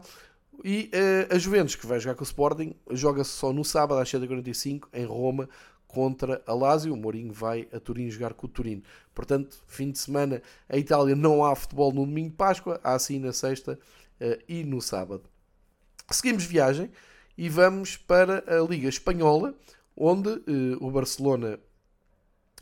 [0.64, 4.10] E uh, a Juventus, que vai jogar com o Sporting, joga-se só no sábado às
[4.12, 5.48] 7h45 em Roma
[5.88, 6.94] contra a Lazio.
[6.94, 8.82] O Mourinho vai a Turim jogar com o Turino.
[9.14, 13.20] Portanto, fim de semana, a Itália não há futebol no domingo de Páscoa, há sim
[13.20, 13.80] na sexta
[14.20, 15.24] uh, e no sábado.
[16.10, 16.90] Seguimos viagem
[17.38, 19.54] e vamos para a Liga Espanhola,
[19.96, 21.60] onde uh, o Barcelona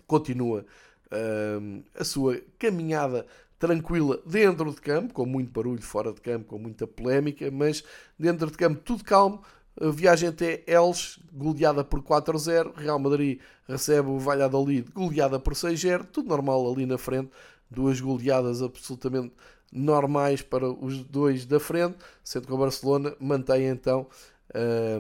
[0.07, 0.65] continua
[1.11, 3.27] uh, a sua caminhada
[3.59, 7.83] tranquila dentro de campo, com muito barulho fora de campo, com muita polémica, mas
[8.17, 9.43] dentro de campo tudo calmo.
[9.79, 12.73] A viagem até Elche, goleada por 4-0.
[12.75, 16.05] Real Madrid recebe o Valladolid, goleada por 6-0.
[16.05, 17.29] Tudo normal ali na frente.
[17.69, 19.33] Duas goleadas absolutamente
[19.75, 24.07] normais para os dois da frente, sendo que o Barcelona mantém então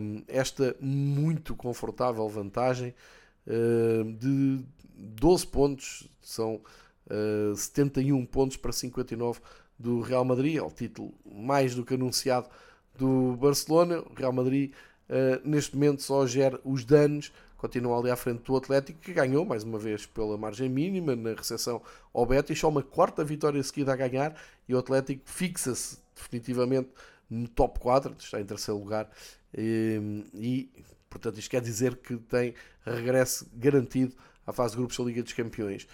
[0.01, 2.93] hum, esta muito confortável vantagem
[3.47, 6.61] hum, de 12 pontos, são
[7.55, 9.39] 71 hum, pontos para 59
[9.79, 12.49] do Real Madrid, é o título mais do que anunciado
[12.97, 13.99] do Barcelona.
[13.99, 14.71] O Real Madrid
[15.43, 19.63] neste momento só gera os danos continua ali à frente do Atlético, que ganhou mais
[19.63, 21.81] uma vez pela margem mínima na recepção
[22.13, 24.35] ao Betis, só uma quarta vitória seguida a ganhar
[24.67, 26.89] e o Atlético fixa-se definitivamente
[27.29, 29.09] no top 4, está em terceiro lugar
[29.57, 30.69] e, e,
[31.09, 32.53] portanto isto quer dizer que tem
[32.85, 34.13] regresso garantido
[34.45, 35.87] à fase de grupos da Liga dos Campeões.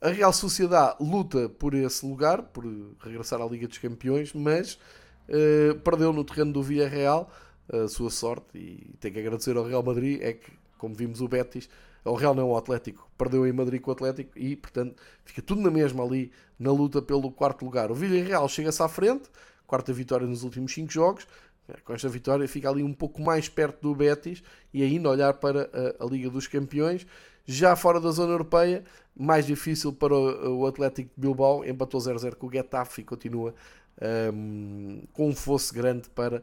[0.00, 2.64] A Real Sociedade luta por esse lugar, por
[3.00, 4.78] regressar à Liga dos Campeões, mas
[5.28, 7.30] uh, perdeu no terreno do Villarreal
[7.70, 11.28] a sua sorte e tem que agradecer ao Real Madrid é que como vimos o
[11.28, 11.68] Betis,
[12.04, 15.60] o Real não, o Atlético, perdeu em Madrid com o Atlético e, portanto, fica tudo
[15.60, 17.90] na mesma ali na luta pelo quarto lugar.
[17.90, 19.28] O Villarreal chega-se à frente,
[19.66, 21.26] quarta vitória nos últimos 5 jogos,
[21.84, 25.68] com esta vitória fica ali um pouco mais perto do Betis e ainda olhar para
[26.00, 27.06] a, a Liga dos Campeões.
[27.44, 28.84] Já fora da zona europeia,
[29.16, 33.54] mais difícil para o, o Atlético de Bilbao, empatou 0-0 com o Getafe e continua
[34.32, 36.42] um, com um fosse grande para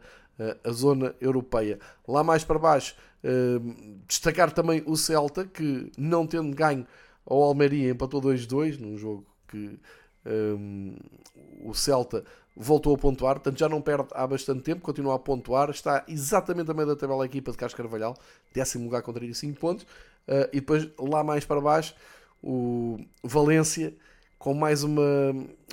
[0.64, 1.80] a zona europeia.
[2.08, 3.76] Lá mais para baixo, uh,
[4.08, 6.86] destacar também o Celta, que não tendo ganho
[7.26, 9.80] ao Almeria, empatou 2-2 num jogo que
[10.26, 10.96] um,
[11.64, 12.24] o Celta
[12.56, 16.72] voltou a pontuar, portanto já não perde há bastante tempo, continua a pontuar, está exatamente
[16.72, 18.16] a meio da tabela a equipa de Casco Carvalhal,
[18.54, 21.96] décimo lugar com 35 pontos, uh, e depois lá mais para baixo
[22.42, 23.94] o Valência
[24.46, 25.02] com mais uma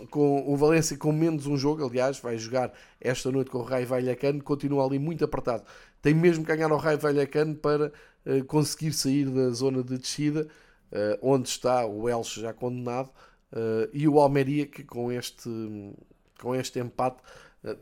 [0.09, 3.87] com o Valência com menos um jogo, aliás, vai jogar esta noite com o Raio
[3.87, 5.63] Vallecano, continua ali muito apertado.
[6.01, 7.93] Tem mesmo que ganhar ao Raio Vallecano para
[8.25, 10.49] uh, conseguir sair da zona de descida,
[10.91, 13.11] uh, onde está o Elche já condenado,
[13.53, 15.51] uh, e o Almeria que com este
[16.41, 17.19] com este empate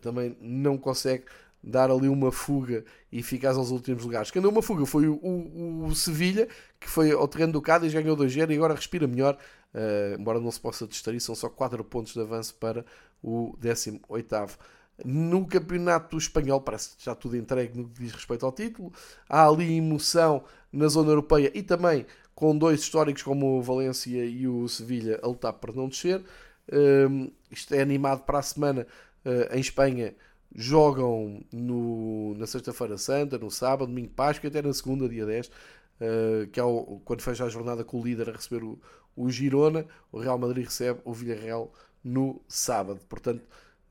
[0.02, 1.24] também não consegue
[1.62, 4.30] dar ali uma fuga e ficar aos últimos lugares.
[4.30, 7.92] Quem deu uma fuga foi o, o, o Sevilha, que foi ao terreno do Cádiz,
[7.92, 9.38] ganhou 2-0 e agora respira melhor,
[9.74, 12.84] uh, embora não se possa distrair, são só 4 pontos de avanço para
[13.22, 14.56] o 18º.
[15.04, 18.92] No campeonato espanhol, parece já tudo entregue no que diz respeito ao título.
[19.28, 24.46] Há ali emoção na zona europeia e também com dois históricos como o Valência e
[24.46, 26.20] o Sevilha a lutar para não descer.
[26.68, 28.86] Uh, isto é animado para a semana
[29.24, 30.14] uh, em Espanha
[30.54, 35.52] jogam no, na sexta-feira santa, no sábado, domingo Páscoa até na segunda, dia 10, uh,
[36.00, 38.78] eh, que é o, quando fecha a jornada com o líder a receber o,
[39.16, 43.00] o Girona, o Real Madrid recebe o Villarreal no sábado.
[43.08, 43.42] Portanto,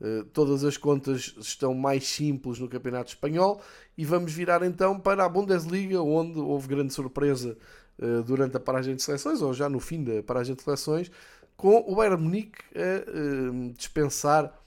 [0.02, 3.62] uh, todas as contas estão mais simples no Campeonato Espanhol
[3.98, 7.58] e vamos virar então para a Bundesliga, onde houve grande surpresa
[8.00, 11.12] uh, durante a paragem de seleções, ou já no fim da paragem de seleções,
[11.56, 14.58] com o Bayern Munique a dispensar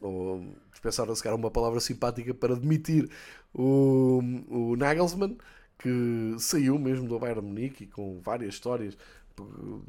[0.00, 0.44] ou
[0.82, 3.08] pensaram se calhar uma palavra simpática para demitir
[3.54, 5.38] o, o Nagelsmann,
[5.78, 8.96] que saiu mesmo do Bayern Munique com várias histórias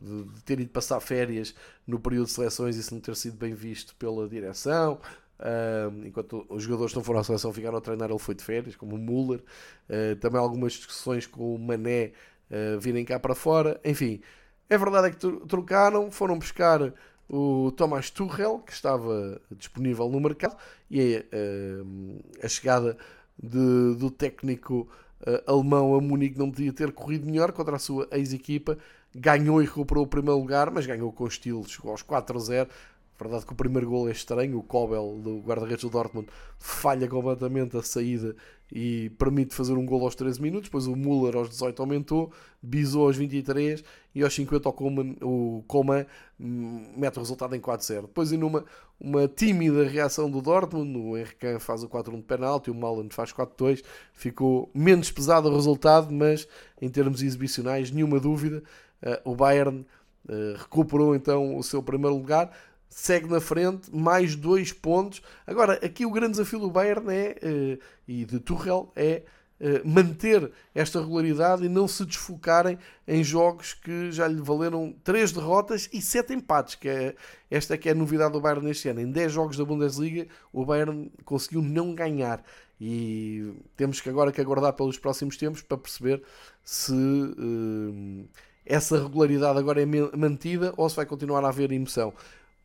[0.02, 1.54] de, de ter ido passar férias
[1.86, 5.00] no período de seleções e isso não ter sido bem visto pela direção.
[5.40, 8.76] Uh, enquanto os jogadores não foram à seleção, ficaram a treinar, ele foi de férias,
[8.76, 9.44] como o Müller.
[9.90, 12.14] Uh, também algumas discussões com o Mané
[12.50, 13.80] uh, virem cá para fora.
[13.84, 14.22] Enfim,
[14.70, 15.18] é verdade é que
[15.48, 16.94] trocaram, foram buscar
[17.28, 20.56] o Thomas Tuchel, que estava disponível no mercado,
[20.90, 22.98] e uh, a chegada
[23.38, 24.88] de, do técnico
[25.48, 28.78] alemão a Munique não podia ter corrido melhor contra a sua ex-equipa.
[29.16, 32.68] Ganhou e recuperou o primeiro lugar, mas ganhou com estilo, chegou aos 4-0,
[33.20, 37.78] Verdade que o primeiro gol é estranho, o Kobel, do guarda-redes do Dortmund, falha completamente
[37.78, 38.36] a saída
[38.72, 43.06] e permite fazer um gol aos 13 minutos, depois o Müller aos 18 aumentou, bisou
[43.06, 43.84] aos 23
[44.16, 44.68] e aos 50
[45.22, 46.06] o Coman,
[46.40, 48.02] hum, mete o resultado em 4-0.
[48.02, 48.66] Depois em uma,
[49.00, 53.32] uma tímida reação do Dortmund, o Henrique faz o 4-1 de penalti, o Malan faz
[53.32, 56.48] 4-2, ficou menos pesado o resultado, mas
[56.82, 58.64] em termos exibicionais, nenhuma dúvida,
[59.24, 59.86] o Bayern
[60.30, 62.52] uh, recuperou então o seu primeiro lugar,
[62.90, 65.22] segue na frente, mais dois pontos.
[65.48, 69.24] Agora, aqui o grande desafio do Bayern é, uh, e de Tuchel é
[69.86, 72.78] manter esta regularidade e não se desfocarem
[73.08, 77.16] em jogos que já lhe valeram três derrotas e sete empates, que é,
[77.50, 79.00] esta que é a novidade do Bayern neste ano.
[79.00, 82.44] Em 10 jogos da Bundesliga, o Bayern conseguiu não ganhar.
[82.86, 86.22] E temos que agora que aguardar pelos próximos tempos para perceber
[86.62, 86.94] se
[88.66, 92.14] essa regularidade agora é mantida ou se vai continuar a haver emoção.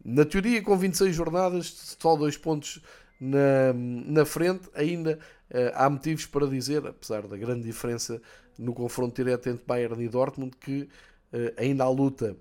[0.04, 2.80] Na teoria, com 26 jornadas, só dois pontos
[3.20, 5.18] na, na frente, ainda
[5.50, 8.22] uh, há motivos para dizer, apesar da grande diferença
[8.56, 10.88] no confronto direto entre Bayern e Dortmund, que
[11.32, 12.36] uh, ainda há luta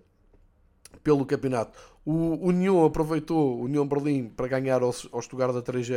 [1.03, 1.77] pelo campeonato.
[2.05, 5.87] O União aproveitou, o União Berlim, para ganhar ao, ao Stuttgart da 3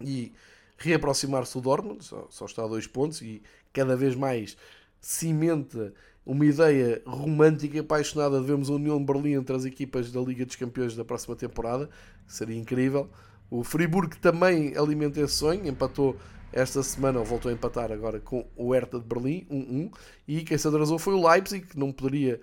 [0.00, 0.32] e
[0.76, 3.42] reaproximar-se do Dortmund, só, só está a dois pontos e
[3.72, 4.56] cada vez mais
[5.00, 5.94] cimenta
[6.28, 10.20] uma ideia romântica e apaixonada de vermos a União de Berlim entre as equipas da
[10.20, 11.88] Liga dos Campeões da próxima temporada,
[12.26, 13.08] seria incrível.
[13.50, 16.14] O Friburgo também alimenta esse sonho, empatou
[16.52, 19.90] esta semana, ou voltou a empatar agora com o Hertha de Berlim, 1-1,
[20.28, 22.38] e quem se atrasou foi o Leipzig, que não poderia,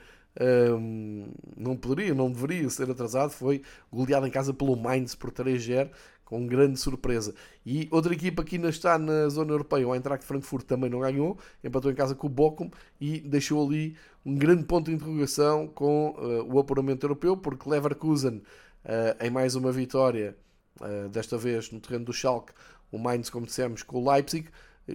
[0.80, 3.62] um, não poderia, não deveria ser atrasado, foi
[3.94, 5.92] goleado em casa pelo Mainz por 3-0,
[6.26, 7.34] com grande surpresa.
[7.66, 11.38] E outra equipa que ainda está na zona europeia, o Eintracht Frankfurt também não ganhou,
[11.64, 12.70] empatou em casa com o Bochum
[13.00, 13.96] e deixou ali
[14.26, 19.54] um grande ponto de interrogação com uh, o apuramento europeu, porque Leverkusen, uh, em mais
[19.54, 20.36] uma vitória,
[20.82, 22.52] uh, desta vez no terreno do Schalke,
[22.92, 24.50] o Mainz, como dissemos, com o Leipzig,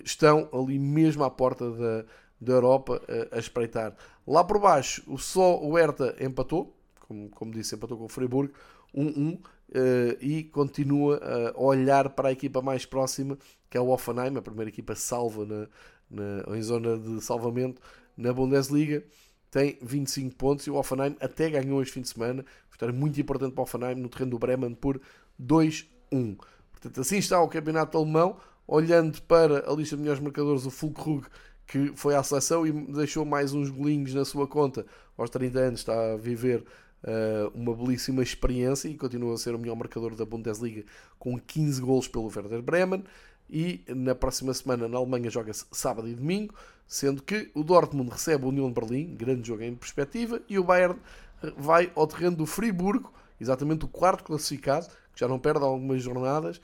[0.05, 2.05] estão ali mesmo à porta da,
[2.41, 3.01] da Europa
[3.31, 3.95] a, espreitar.
[4.26, 8.53] Lá por baixo, só o Hertha empatou, como, como disse, empatou com o Freiburg,
[8.95, 9.41] 1-1, uh,
[10.21, 11.21] e continua
[11.55, 15.47] a olhar para a equipa mais próxima, que é o Offenheim, a primeira equipa salva
[15.47, 15.68] na,
[16.11, 17.81] na, em zona de salvamento
[18.16, 19.05] na Bundesliga.
[19.51, 22.45] Tem 25 pontos e o Offenheim até ganhou este fim de semana.
[22.71, 25.01] Vitória muito importante para o Offenheim no terreno do Bremen por
[25.41, 25.87] 2-1.
[26.73, 28.37] Portanto, assim está o campeonato alemão.
[28.66, 31.27] Olhando para a lista de melhores marcadores, o Fulkrug,
[31.66, 34.87] que foi à seleção e deixou mais uns golinhos na sua conta.
[35.18, 36.64] Aos 30 anos está a viver
[37.05, 40.84] uh, uma belíssima experiência e continua a ser o melhor marcador da Bundesliga
[41.18, 43.05] com 15 golos pelo Werder Bremen.
[43.48, 46.55] E na próxima semana na Alemanha joga-se sábado e domingo,
[46.86, 50.62] sendo que o Dortmund recebe o União de Berlim, grande jogo em perspectiva, e o
[50.62, 51.01] Bayern
[51.57, 56.61] vai ao terreno do Friburgo, exatamente o quarto classificado, que já não perde algumas jornadas,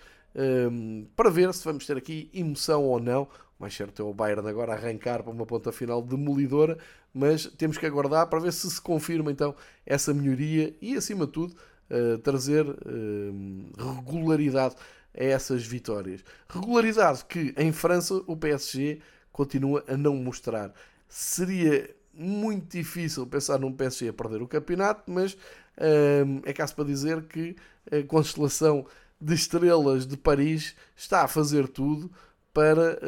[0.70, 3.22] um, para ver se vamos ter aqui emoção ou não.
[3.59, 6.76] O mais certo é o Bayern agora arrancar para uma ponta final demolidora,
[7.17, 9.55] mas temos que aguardar para ver se se confirma então
[9.87, 11.57] essa melhoria e, acima de tudo,
[11.91, 14.75] uh, trazer uh, regularidade
[15.19, 16.23] a essas vitórias.
[16.47, 19.01] Regularidade que em França o PSG
[19.33, 20.75] continua a não mostrar.
[21.09, 26.85] Seria muito difícil pensar num PSG a perder o campeonato, mas uh, é caso para
[26.85, 27.57] dizer que
[27.91, 28.87] a constelação
[29.19, 32.11] de estrelas de Paris está a fazer tudo
[32.53, 32.99] para,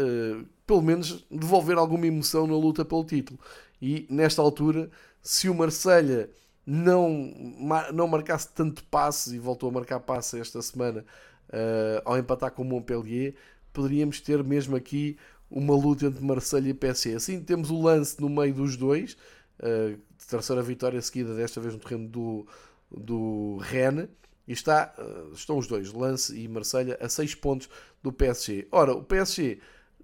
[0.66, 3.38] pelo menos, devolver alguma emoção na luta pelo título.
[3.80, 4.90] E nesta altura,
[5.22, 6.30] se o Marselha
[6.66, 7.32] não,
[7.92, 11.04] não marcasse tanto passe e voltou a marcar passe esta semana
[11.48, 13.34] uh, ao empatar com o Montpellier,
[13.72, 15.16] poderíamos ter mesmo aqui
[15.50, 17.14] uma luta entre Marselha e PSG.
[17.14, 19.16] Assim, temos o lance no meio dos dois,
[19.60, 19.98] uh,
[20.28, 22.46] terceira vitória seguida, desta vez no terreno do,
[22.90, 24.08] do Rennes
[24.46, 27.68] e está, uh, estão os dois, Lance e Marselha, a 6 pontos
[28.02, 28.66] do PSG.
[28.72, 29.60] Ora, o PSG,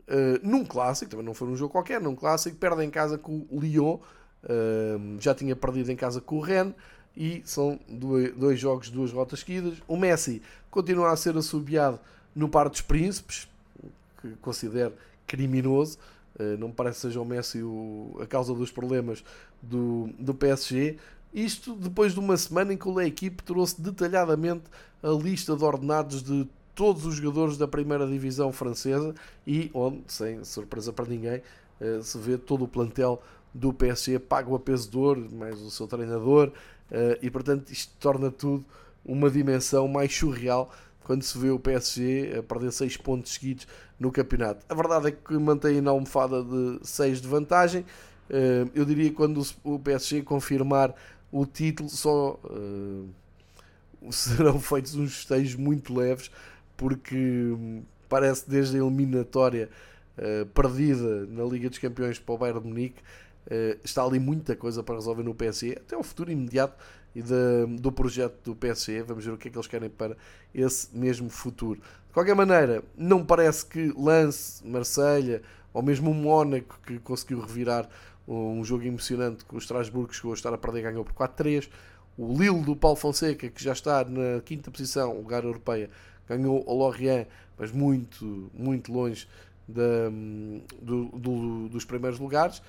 [0.08, 3.46] uh, num clássico, também não foi um jogo qualquer, num clássico, perde em casa com
[3.50, 3.98] o Lyon,
[4.44, 6.74] uh, já tinha perdido em casa com o Rennes,
[7.16, 9.74] e são dois, dois jogos, duas rotas seguidas.
[9.86, 12.00] O Messi continua a ser assobiado
[12.34, 13.48] no par dos príncipes,
[14.20, 14.94] que considero
[15.26, 15.98] criminoso.
[16.38, 19.24] Uh, não me parece que seja o Messi o, a causa dos problemas
[19.62, 20.98] do, do PSG.
[21.32, 24.64] Isto depois de uma semana em que a equipe trouxe detalhadamente
[25.02, 29.14] a lista de ordenados de todos os jogadores da primeira divisão francesa
[29.46, 31.42] e onde, sem surpresa para ninguém,
[31.80, 33.22] eh, se vê todo o plantel
[33.52, 36.50] do PSG pago a peso de ouro, mais o seu treinador,
[36.90, 38.64] eh, e portanto isto torna tudo
[39.04, 40.70] uma dimensão mais surreal
[41.04, 43.68] quando se vê o PSG a perder 6 pontos seguidos
[44.00, 44.64] no campeonato.
[44.68, 47.84] A verdade é que mantém na almofada de 6 de vantagem.
[48.28, 50.94] Eh, eu diria que quando o PSG confirmar
[51.30, 52.38] o título só
[54.10, 56.30] serão feitos uns festejos muito leves
[56.76, 59.68] porque hum, parece desde a eliminatória
[60.18, 63.00] uh, perdida na Liga dos Campeões para o Bayern de Munique
[63.46, 66.82] uh, está ali muita coisa para resolver no PSG até o futuro imediato
[67.14, 67.22] e
[67.78, 70.16] do projeto do PSG vamos ver o que é que eles querem para
[70.52, 76.80] esse mesmo futuro de qualquer maneira não parece que Lance, Marselha ou mesmo o Mónaco
[76.84, 77.88] que conseguiu revirar
[78.26, 81.68] um jogo emocionante que o Strasbourg chegou a estar a perder ganhou por 4-3.
[82.16, 85.90] O Lille do Paulo Fonseca, que já está na quinta posição, lugar europeia,
[86.28, 87.26] ganhou o Lorient,
[87.58, 89.26] mas muito, muito longe
[89.66, 90.10] da,
[90.80, 92.62] do, do, dos primeiros lugares.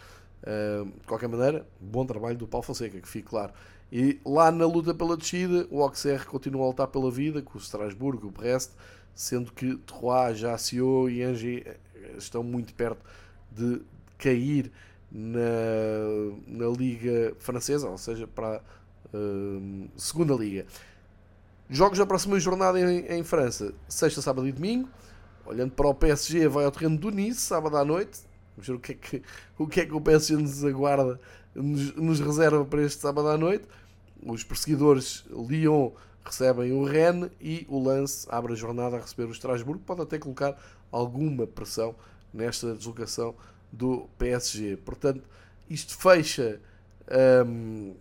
[0.43, 3.51] De qualquer maneira, bom trabalho do Paulo Fonseca, que fique claro.
[3.91, 7.62] E lá na luta pela descida, o Auxerre continua a lutar pela vida, com o
[7.62, 8.72] Strasbourg, o Brest,
[9.14, 11.78] sendo que Troyes, Ajaccio e Angers eh,
[12.18, 13.03] estão muito perto
[13.51, 13.82] de
[14.18, 14.72] cair
[15.12, 15.39] na,
[16.47, 20.66] na Liga Francesa, ou seja, para a uh, Segunda Liga.
[21.70, 24.88] Jogos da próxima jornada em, em, França, sexta, sábado e domingo.
[25.45, 28.20] Olhando para o PSG, vai ao terreno do Nice, sábado à noite.
[28.55, 29.24] Vamos ver o que é que
[29.57, 31.20] o, que é que o PSG nos aguarda,
[31.55, 33.66] nos, nos reserva para este sábado à noite.
[34.24, 35.91] Os perseguidores Lyon
[36.24, 39.82] recebem o Rennes e o Lance abre a jornada a receber o Estrasburgo.
[39.84, 40.55] Pode até colocar
[40.91, 41.95] alguma pressão
[42.32, 43.34] nesta deslocação
[43.72, 44.78] do PSG.
[44.78, 45.24] Portanto,
[45.68, 46.61] isto fecha,
[47.47, 47.95] um,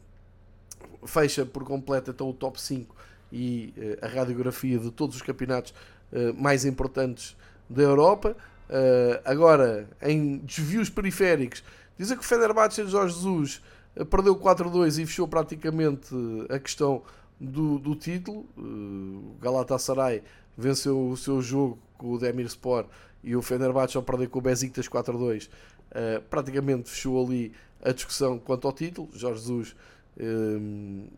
[1.07, 2.95] fecha por completo então o top 5
[3.35, 5.75] e uh, a radiografia de todos os campeonatos
[6.13, 7.37] uh, mais importantes
[7.69, 8.37] da Europa.
[8.71, 11.65] Uh, agora, em desvios periféricos,
[11.99, 13.61] dizer que o Fenerbahçe de Jorge Jesus
[14.09, 16.15] perdeu 4-2 e fechou praticamente
[16.49, 17.03] a questão
[17.41, 18.47] do, do título.
[18.57, 20.23] O Galatasaray
[20.57, 22.89] venceu o seu jogo com o Demir Sport
[23.23, 27.53] e o Fenerbahçe ao perder com o Besiktas 4-2 uh, praticamente fechou ali
[27.85, 29.09] a discussão quanto ao título.
[29.13, 29.77] Jorge Jesus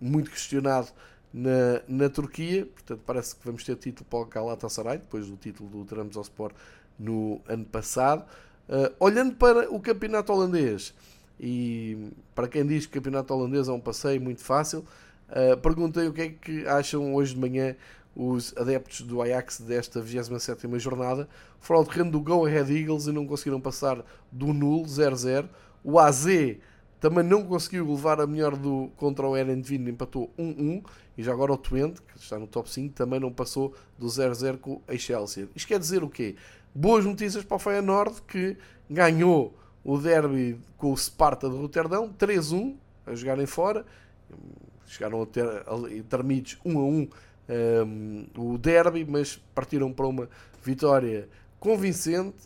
[0.01, 0.89] muito questionado
[1.37, 5.85] na, na Turquia, portanto parece que vamos ter título para o Galatasaray depois do título
[5.85, 6.55] do Sport
[6.99, 8.25] no ano passado.
[8.67, 10.95] Uh, olhando para o campeonato holandês,
[11.39, 14.83] e para quem diz que o campeonato holandês é um passeio muito fácil,
[15.29, 17.77] uh, perguntei o que é que acham hoje de manhã
[18.17, 21.29] os adeptos do Ajax desta 27 jornada.
[21.61, 25.47] Foram ao terreno do Go Ahead Eagles e não conseguiram passar do nulo, 0-0.
[25.85, 26.27] O AZ
[27.01, 30.85] também não conseguiu levar a melhor do contra o Erenvin, empatou 1-1.
[31.17, 34.59] E já agora o Twente, que está no top 5, também não passou do 0-0
[34.59, 35.49] com a Chelsea.
[35.55, 36.37] Isto quer dizer o quê?
[36.75, 38.57] Boas notícias para o Feyenoord, que
[38.89, 42.75] ganhou o derby com o Sparta de Roterdão, 3-1,
[43.07, 43.85] a jogarem fora.
[44.87, 45.47] Chegaram a ter
[45.93, 47.09] intermedios 1 a 1
[47.49, 50.29] um, o derby, mas partiram para uma
[50.63, 51.29] vitória
[51.61, 52.37] convincente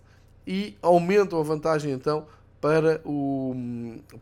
[0.46, 2.26] e aumentam a vantagem então
[2.60, 3.54] para o,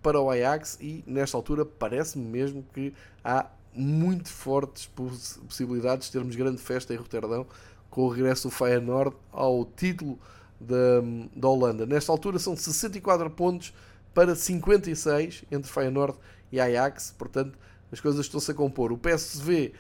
[0.03, 6.37] para o Ajax e nesta altura parece-me mesmo que há muito fortes possibilidades de termos
[6.37, 7.47] grande festa em Roterdão
[7.91, 10.19] com o regresso do Feyenoord ao título
[10.61, 11.01] da,
[11.35, 11.87] da Holanda.
[11.87, 13.73] Nesta altura são 64 pontos
[14.15, 16.17] para 56 entre Feyenoord
[16.51, 17.59] e Ajax, portanto
[17.91, 18.93] as coisas estão-se a compor.
[18.93, 19.73] O PSV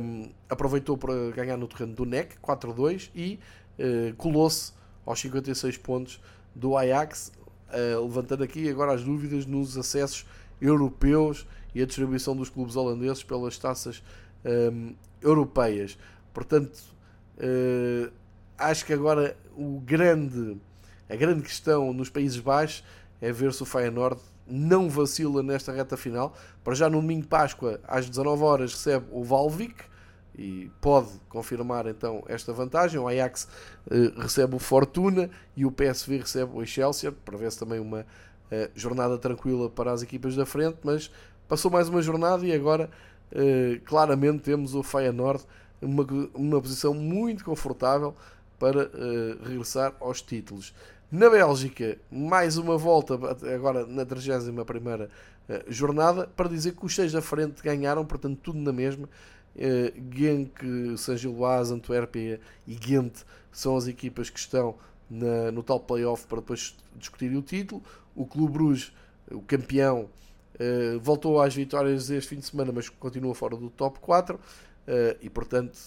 [0.00, 3.38] um, aproveitou para ganhar no terreno do NEC 4-2 e
[3.78, 4.72] uh, colou-se
[5.04, 6.20] aos 56 pontos
[6.54, 7.32] do Ajax,
[7.68, 10.26] uh, levantando aqui agora as dúvidas nos acessos
[10.60, 14.02] europeus e a distribuição dos clubes holandeses pelas taças
[14.44, 15.98] um, europeias.
[16.32, 16.78] Portanto,
[17.38, 18.10] uh,
[18.56, 20.56] acho que agora o grande,
[21.08, 22.84] a grande questão nos Países Baixos
[23.20, 26.34] é ver se o Feyenoord não vacila nesta reta final.
[26.62, 29.84] Para já no domingo de Páscoa, às 19 horas, recebe o Valvik
[30.36, 33.00] e pode confirmar então esta vantagem.
[33.00, 33.48] O Ajax
[33.90, 37.12] eh, recebe o Fortuna e o PSV recebe o Excelsior.
[37.24, 38.06] Prevê-se também uma
[38.50, 41.10] eh, jornada tranquila para as equipas da frente, mas
[41.48, 42.90] passou mais uma jornada e agora
[43.32, 45.44] eh, claramente temos o Feyenoord
[45.80, 48.14] numa, uma posição muito confortável
[48.58, 48.90] para
[49.44, 50.72] regressar aos títulos.
[51.12, 53.14] Na Bélgica, mais uma volta,
[53.54, 54.64] agora na 31
[55.48, 59.08] eh, jornada, para dizer que os seis da frente ganharam, portanto, tudo na mesma.
[59.56, 64.74] Uh, Genk, San Gilloise, Antuérpia e Ghent são as equipas que estão
[65.08, 67.82] na, no tal playoff para depois discutir o título.
[68.14, 68.92] O Clube Bruges,
[69.30, 70.10] o campeão,
[70.54, 74.40] uh, voltou às vitórias este fim de semana, mas continua fora do top 4 uh,
[75.20, 75.78] e, portanto,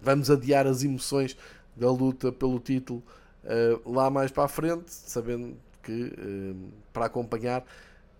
[0.00, 1.36] vamos adiar as emoções
[1.76, 3.02] da luta pelo título
[3.44, 7.62] uh, lá mais para a frente, sabendo que uh, para acompanhar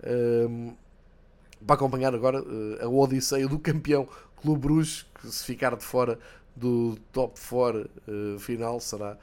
[0.02, 0.74] uh,
[1.66, 2.42] para acompanhar agora
[2.80, 6.18] a odisseia do campeão Clube Bruges, que se ficar de fora
[6.54, 7.90] do top 4
[8.38, 9.16] final será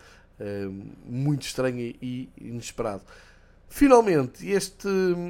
[1.05, 3.03] muito estranho e inesperado.
[3.67, 4.87] Finalmente, este,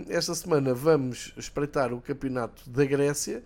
[0.07, 3.43] esta semana vamos espreitar o campeonato da Grécia,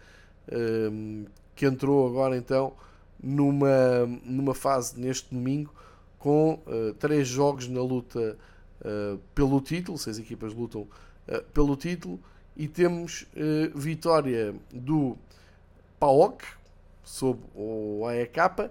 [1.56, 2.74] que entrou agora então
[3.24, 5.74] numa, numa fase neste domingo
[6.20, 8.38] com uh, três jogos na luta
[8.82, 12.20] uh, pelo título, seis equipas lutam uh, pelo título,
[12.56, 13.26] e temos
[13.76, 15.18] vitória do
[16.00, 16.44] PAOK
[17.04, 18.70] sob o AEK.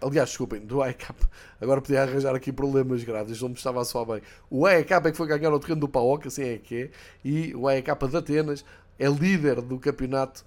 [0.00, 1.14] aliás, desculpem, do AEK.
[1.60, 4.22] Agora podia arranjar aqui problemas graves, não me estava a soar bem.
[4.50, 6.90] O AEK é que foi ganhar o terreno do PAOK, assim é que é,
[7.24, 8.64] e o AEK de Atenas
[8.98, 10.44] é líder do campeonato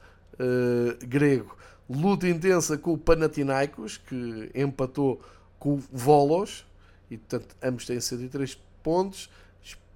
[1.08, 1.58] grego
[1.90, 5.22] luta intensa com o Panathinaikos, que empatou
[5.58, 6.66] com o Volos,
[7.10, 9.30] e portanto ambos têm 103 pontos.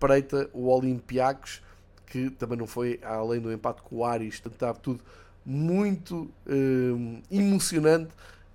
[0.02, 1.62] Espreita o Olympiacos,
[2.08, 5.00] que também não foi além do empate com o portanto estava tudo
[5.46, 8.10] muito hum, emocionante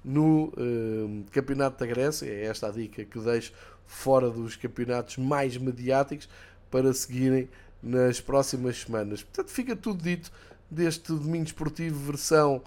[0.04, 2.26] no hum, Campeonato da Grécia.
[2.26, 3.52] É esta a dica que deixo
[3.86, 6.28] fora dos campeonatos mais mediáticos
[6.68, 7.48] para seguirem
[7.80, 9.22] nas próximas semanas.
[9.22, 10.32] Portanto, fica tudo dito
[10.68, 12.60] deste domingo esportivo versão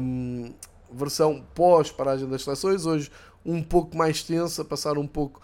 [0.00, 0.52] um,
[0.92, 3.10] versão pós-paragem das seleções, hoje
[3.44, 5.40] um pouco mais tensa, passar um pouco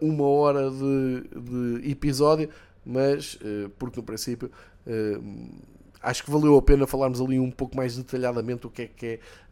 [0.00, 2.48] uma hora de, de episódio,
[2.84, 4.50] mas uh, porque no princípio
[4.86, 5.48] uh,
[6.02, 9.06] acho que valeu a pena falarmos ali um pouco mais detalhadamente o que é que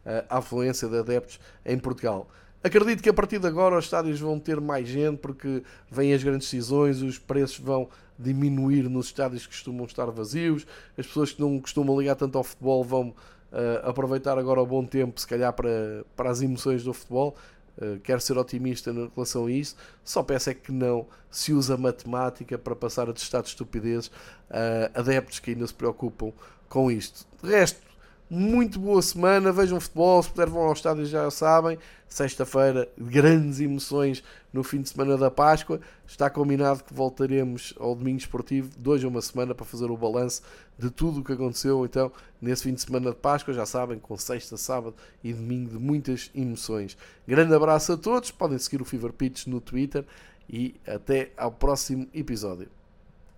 [0.05, 2.29] é a afluência de adeptos em Portugal.
[2.63, 5.61] Acredito que a partir de agora os estádios vão ter mais gente porque
[5.91, 10.65] vêm as grandes decisões, os preços vão diminuir nos estádios que costumam estar vazios,
[10.97, 14.83] as pessoas que não costumam ligar tanto ao futebol vão uh, aproveitar agora o bom
[14.83, 17.35] tempo, se calhar, para, para as emoções do futebol.
[17.77, 19.75] Uh, quero ser otimista em relação a isso.
[20.03, 24.91] Só peço é que não se usa matemática para passar a testar de estupidez uh,
[24.93, 26.31] adeptos que ainda se preocupam
[26.69, 27.25] com isto.
[27.43, 27.81] De resto,
[28.29, 31.77] muito boa semana, vejam futebol, se puder vão ao estádio já sabem.
[32.07, 34.23] Sexta-feira, grandes emoções
[34.55, 35.81] no fim de semana da Páscoa.
[36.07, 40.41] Está combinado que voltaremos ao domingo esportivo, dois a uma semana, para fazer o balanço
[40.79, 42.11] de tudo o que aconteceu então
[42.41, 46.31] nesse fim de semana de Páscoa, já sabem, com sexta, sábado e domingo de muitas
[46.33, 46.97] emoções.
[47.27, 50.05] Grande abraço a todos, podem seguir o Fever Pitch no Twitter
[50.49, 52.69] e até ao próximo episódio.